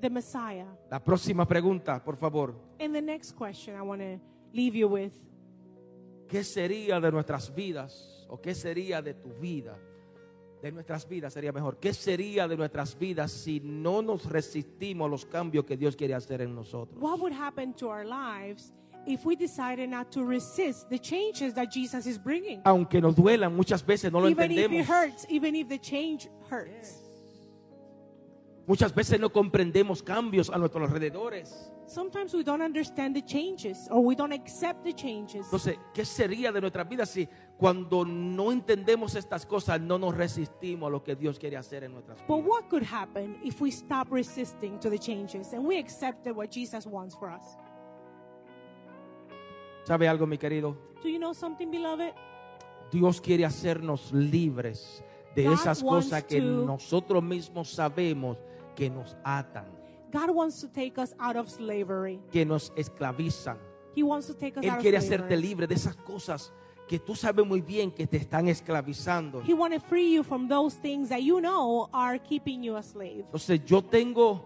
[0.00, 0.66] the Messiah.
[0.90, 2.54] La próxima pregunta, por favor.
[2.80, 4.18] And the next question I want to
[4.52, 5.12] leave you with
[6.28, 8.24] ¿Qué sería de nuestras vidas?
[8.28, 9.76] ¿O qué sería de tu vida?
[10.62, 11.78] De nuestras vidas sería mejor.
[11.78, 16.14] ¿Qué sería de nuestras vidas si no nos resistimos a los cambios que Dios quiere
[16.14, 17.02] hacer en nosotros?
[17.02, 18.72] what would happen to our lives
[19.06, 22.60] if we decided not to resist the changes that Jesus is bringing?
[22.64, 24.86] Aunque nos duelan, muchas veces no lo even if it entendemos.
[24.86, 26.98] hurts, even if the change hurts.
[28.66, 31.72] Muchas veces no comprendemos cambios a nuestros alrededores.
[31.88, 35.44] Sometimes we don't understand the changes or we don't accept the changes.
[35.46, 37.28] Entonces, ¿qué sería de nuestras vidas si
[37.58, 41.94] cuando no entendemos estas cosas no nos resistimos a lo que Dios quiere hacer en
[41.94, 46.36] nuestras But what could happen if we stop resisting to the changes and we accepted
[46.36, 47.56] what Jesus wants for us?
[49.84, 50.76] ¿Sabe algo, mi querido?
[51.02, 52.12] Do you know something, beloved?
[52.90, 55.02] Dios quiere hacernos libres
[55.34, 58.36] de God esas wants cosas que to- nosotros mismos sabemos
[58.74, 59.66] que nos atan,
[60.12, 62.20] God wants to take us out of slavery.
[62.32, 63.58] que nos esclavizan.
[63.94, 66.52] He wants to take us Él out quiere of hacerte libre de esas cosas
[66.88, 69.40] que tú sabes muy bien que te están esclavizando.
[69.46, 72.82] He wants to free you from those things that you know are keeping you a
[72.82, 73.24] slave.
[73.26, 74.44] Entonces yo tengo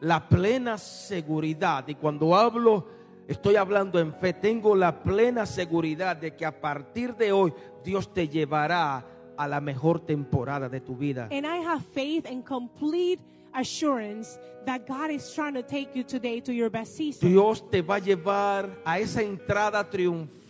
[0.00, 2.84] la plena seguridad y cuando hablo,
[3.28, 7.52] estoy hablando en fe, tengo la plena seguridad de que a partir de hoy
[7.84, 9.06] Dios te llevará
[9.36, 11.28] a la mejor temporada de tu vida.
[11.30, 13.20] And I have faith and complete
[13.52, 17.28] assurance that God is trying to take you today to your best season.
[17.28, 20.43] Dios te va a llevar a esa entrada triunfal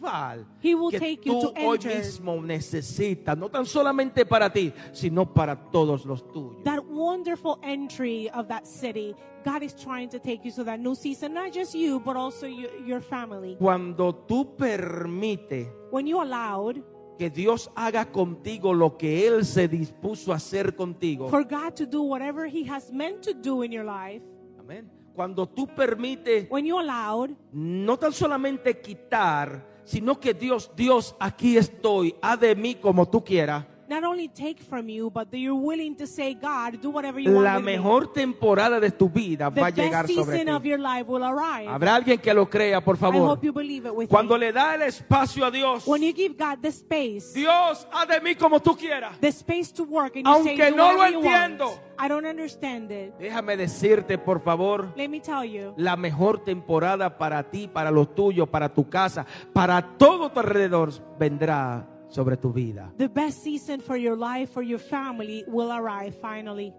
[0.63, 1.97] He will que take you tú to hoy enter.
[1.97, 6.63] mismo necesitas, no tan solamente para ti, sino para todos los tuyos.
[6.65, 10.95] that wonderful entry of that city, God is trying to take you to that new
[10.95, 13.57] season, not just you, but also your, your family.
[13.59, 16.83] Cuando tú permites When you allowed
[17.19, 21.29] que Dios haga contigo lo que Él se dispuso a hacer contigo.
[21.31, 24.23] for God to do whatever He has meant to do in your life,
[24.59, 24.91] Amén.
[25.15, 31.57] Cuando tú permites when you allowed no tan solamente quitar, sino que Dios, Dios, aquí
[31.57, 33.67] estoy, haz de mí como tú quieras.
[33.89, 37.33] Not only take from you, but that you're willing to say, God, do whatever you
[37.33, 37.45] want.
[37.45, 40.63] La me." mejor temporada de tu vida the va a llegar best sobre season of
[40.63, 40.69] ti.
[40.71, 41.69] your life will arrive.
[41.69, 43.29] Habrá alguien que lo crea, por I favor.
[43.31, 44.41] hope you believe it with Cuando me.
[44.47, 48.21] le da el espacio a Dios, When you give God the space, Dios, haz de
[48.21, 49.19] mí como tú quieras.
[49.21, 51.67] the space to work, and you Aunque say, do no lo entiendo.
[51.69, 51.81] want.
[51.97, 53.15] I don't understand it.
[53.21, 55.75] Déjame decirte, por favor, Let me tell you.
[55.77, 60.91] la mejor temporada para ti, para los tuyos, para tu casa, para todo tu alrededor
[61.19, 62.93] vendrá sobre tu vida.
[62.97, 66.73] The best season for your life, for your family, will arrive finally.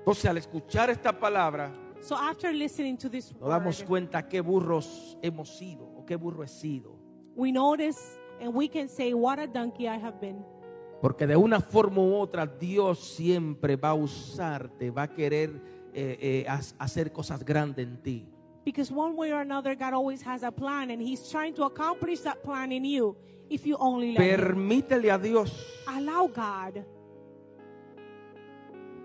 [0.00, 4.42] Entonces, al escuchar esta palabra, So after listening to this nos damos word, cuenta qué
[4.42, 6.98] burros hemos sido o qué burro he sido.
[7.34, 10.44] we notice and we can say, What a donkey I have been.
[11.00, 15.50] Porque de una forma u otra Dios siempre va a usarte, va a querer
[15.94, 18.28] eh, eh, ha- hacer cosas grandes en ti.
[18.64, 22.20] Because one way or another, God always has a plan, and He's trying to accomplish
[22.20, 23.16] that plan in you
[23.50, 24.40] if you only let Him.
[24.40, 25.52] Permítele a Dios
[25.86, 26.84] Allow God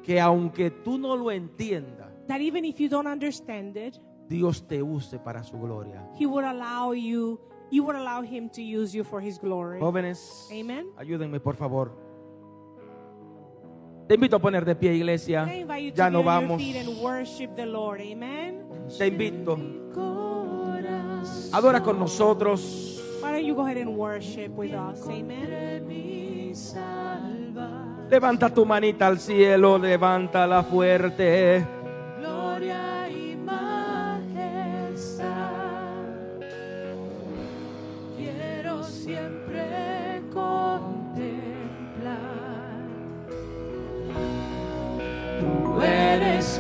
[0.04, 4.82] que aunque tú no lo entiendas, that even if you don't understand it, Dios te
[4.82, 6.08] use para su gloria.
[6.18, 7.40] He would allow you,
[7.70, 9.80] you would allow Him to use you for His glory.
[9.80, 10.88] Jóvenes, Amen.
[10.98, 11.92] ayúdenme por favor.
[14.10, 15.46] Te invito a poner de pie, iglesia.
[15.46, 16.60] I invite you to Ya no vamos.
[17.68, 18.02] Lord.
[18.98, 19.60] Te invito.
[21.54, 23.00] Adora con nosotros.
[23.22, 25.08] Why don't you go ahead and worship with us?
[25.08, 25.86] Amen.
[28.10, 31.79] Levanta tu manita al cielo, levántala fuerte.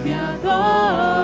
[0.03, 1.18] Mi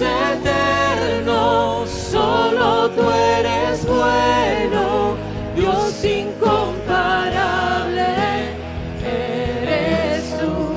[0.00, 5.16] Eterno, solo tú eres bueno,
[5.54, 8.06] Dios incomparable,
[9.04, 10.74] eres tú.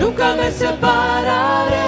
[0.00, 1.79] Nunca me separaré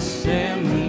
[0.00, 0.79] Dios de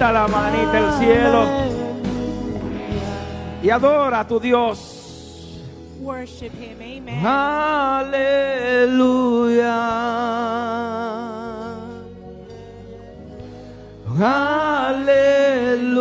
[0.00, 1.44] Levanta la manita al cielo
[3.62, 5.60] y adora a tu Dios.
[6.00, 6.80] Worship him.
[6.80, 7.26] Amen.
[7.26, 8.30] Aleluya.
[14.88, 16.00] Aleluya.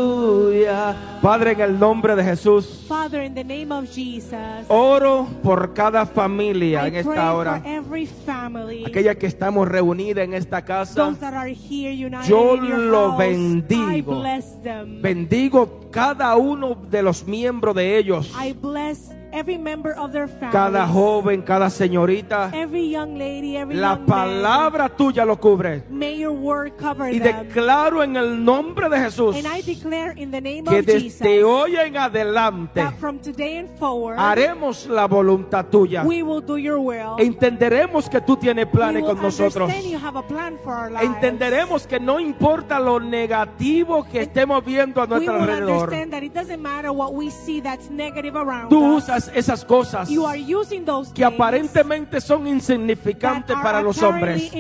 [1.22, 4.34] Padre, en el nombre de Jesús, Father, in the name of Jesus,
[4.70, 7.62] oro por cada familia I en esta hora.
[7.90, 10.94] Every family, Aquella que estamos reunidas en esta casa.
[10.94, 13.22] those that are here united Yo in your lo house.
[13.22, 14.20] I bendigo.
[14.20, 15.02] bless them.
[15.02, 18.32] Bendigo cada uno de los miembros de ellos.
[18.40, 20.52] I bless every member of their family.
[20.52, 22.52] Cada joven, cada señorita.
[22.54, 24.06] every young lady, every La young man.
[24.08, 25.84] palabra tuya lo cubre.
[25.90, 27.48] May your word cover Y them.
[27.48, 31.20] declaro en el nombre de Jesús And I declare in the name que of Jesus
[31.20, 36.04] desde hoy en adelante that from today and forward haremos la voluntad tuya.
[36.04, 37.16] we will do your will.
[37.20, 39.70] Entenderemos que tú tienes planes con nosotros.
[39.70, 41.06] understand you have a plan for our lives.
[41.08, 45.90] Entenderemos que no importa lo negativo que estemos viendo a nuestro alrededor.
[46.10, 49.10] that it doesn't matter what we see that's negative around Tú us.
[49.20, 54.52] Usas esas cosas You are using those que aparentemente son insignificantes para los hombres,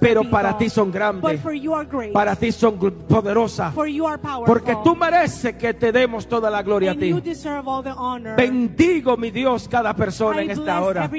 [0.00, 0.30] pero people.
[0.30, 2.12] para ti son But grandes, for you are great.
[2.12, 4.46] para ti son poderosas, for you are powerful.
[4.46, 7.30] porque tú mereces que te demos toda la gloria a and you ti.
[7.30, 8.36] deserve all the honor.
[8.36, 11.10] Bendigo, mi Dios, cada persona I en esta hora.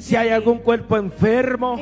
[0.00, 1.76] Si hay algún cuerpo enfermo,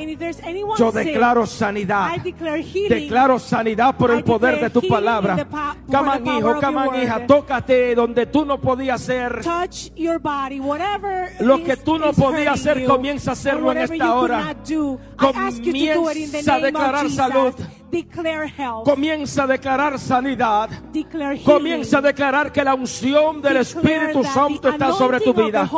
[0.77, 2.15] yo declaro sanidad.
[2.15, 2.89] I declare healing.
[2.89, 5.47] Declaro sanidad por I el poder de tu palabra.
[5.89, 9.41] Caman hijo, caman hija, tócate donde tú no podías hacer.
[9.41, 13.77] touch your body, whatever Lo que tú no podías hacer, you, comienza a hacerlo en
[13.79, 14.55] esta hora.
[14.67, 17.53] do, Comienza a declarar salud.
[17.91, 18.83] Declare health.
[18.83, 20.69] Comienza a declarar sanidad.
[20.91, 21.41] Declare.
[21.43, 25.69] Comienza a declarar que la unción del Declare Espíritu Santo está sobre tu vida.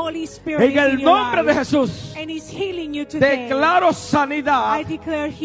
[0.45, 1.53] En el nombre de.
[1.58, 2.14] Jesús,
[3.20, 4.82] declaro sanidad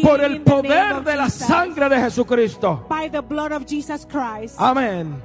[0.01, 1.47] por el poder de la Jesus.
[1.47, 2.85] sangre de Jesucristo.
[2.89, 4.55] By the blood of Jesus Christ.
[4.59, 5.21] Amén.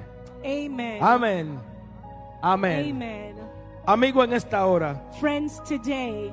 [1.00, 1.67] Amén.
[2.40, 2.90] Amén.
[2.94, 3.34] Amen.
[3.86, 6.30] Amigo, en esta hora, Friends, today,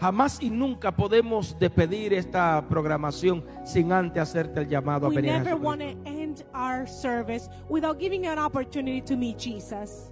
[0.00, 5.32] jamás y nunca podemos despedir esta programación sin antes hacerte el llamado a we venir
[5.32, 5.66] a never Jesucristo.
[5.66, 10.10] want to end our service without giving you an opportunity to meet Jesus.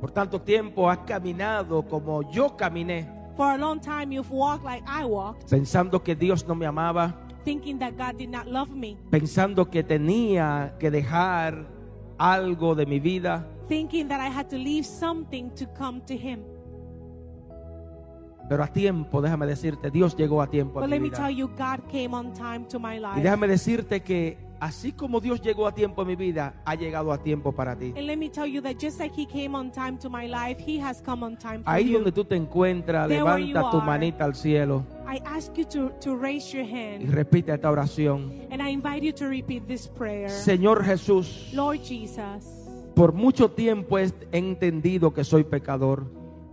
[0.00, 4.82] Por tanto tiempo has caminado como yo caminé, For a long time, you've walked like
[4.86, 7.14] I walked, pensando que Dios no me amaba,
[7.44, 11.66] thinking that God did not love me, pensando que tenía que dejar
[12.18, 13.46] algo de mi vida.
[13.68, 16.42] thinking that I had to leave something to come to Him.
[18.48, 21.18] Pero a tiempo, déjame decirte, Dios llegó a tiempo a But mi let me vida.
[21.26, 23.20] tell you, God came on time to my Y life.
[23.22, 27.18] déjame decirte que así como Dios llegó a tiempo en mi vida, ha llegado a
[27.22, 27.92] tiempo para ti.
[27.96, 30.58] And let me tell you that just like He came on time to my life,
[30.66, 31.98] He has come on time for Ahí you.
[31.98, 33.86] donde tú te encuentras, There where you levanta tu are.
[33.86, 38.32] manita al cielo I ask you to, to raise your y hand, repite esta oración.
[38.50, 40.30] and I invite you to repeat this prayer.
[40.30, 42.44] Señor Jesús, Lord Jesus,
[42.94, 46.06] por mucho tiempo he entendido que soy pecador.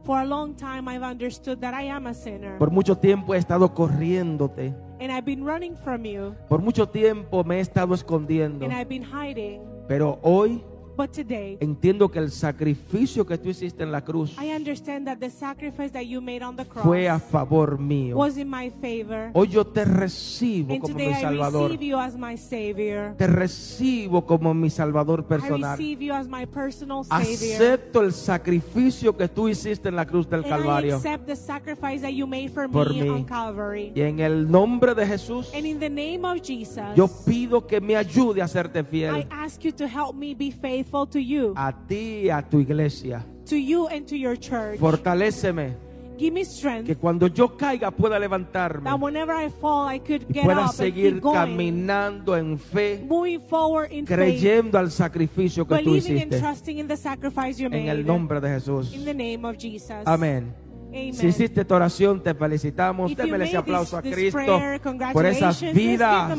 [0.06, 3.40] For a long time I've understood that I am a sinner, Por mucho tiempo he
[3.40, 4.74] estado corriéndote.
[5.00, 8.64] and I've been running from you, Por mucho tiempo me he estado escondiendo.
[8.66, 9.62] and I've been hiding.
[9.88, 10.64] Pero hoy
[10.98, 15.18] But today, entiendo que el sacrificio que tú hiciste en la cruz I understand that
[15.18, 18.16] the sacrifice that you made on the cross fue a favor mío.
[18.16, 19.30] was in my favor.
[19.34, 21.64] Hoy yo te recibo And como today mi I Salvador.
[21.72, 23.14] receive you as my Savior.
[23.18, 25.78] Te recibo como mi Salvador I personal.
[25.78, 27.56] receive you as my personal Savior.
[27.56, 30.96] Acepto el sacrificio que tú hiciste en la cruz del And I Calvario.
[30.96, 33.10] accept the sacrifice that you made for Por me mí.
[33.10, 33.92] on Calvary.
[33.94, 37.82] Y en el nombre de Jesús, And in the name of Jesus, yo pido que
[37.82, 41.54] me ayude a serte I fiel ask you to help me be faithful to you,
[41.56, 43.26] a ti y a tu iglesia.
[43.46, 44.80] to you and to your church.
[44.80, 45.84] Fortaléceme
[46.18, 50.24] Give me strength que cuando yo caiga pueda levantarme that whenever I fall, I could
[50.30, 54.18] y get pueda up and seguir keep going, caminando en fe, moving forward in faith,
[54.18, 56.40] creyendo al sacrificio que tú believing and hiciste.
[56.40, 57.90] trusting in the sacrifice you En made.
[57.92, 58.94] el nombre de Jesús.
[58.94, 59.92] In the name of Jesus.
[60.06, 60.54] Amén.
[60.96, 61.14] Amen.
[61.14, 63.14] Si hiciste esta oración, te felicitamos.
[63.16, 64.82] Démele ese aplauso a this, Cristo prayer,
[65.12, 66.34] por esas vidas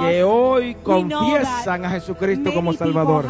[0.00, 3.24] que hoy confiesan a Jesucristo como Salvador.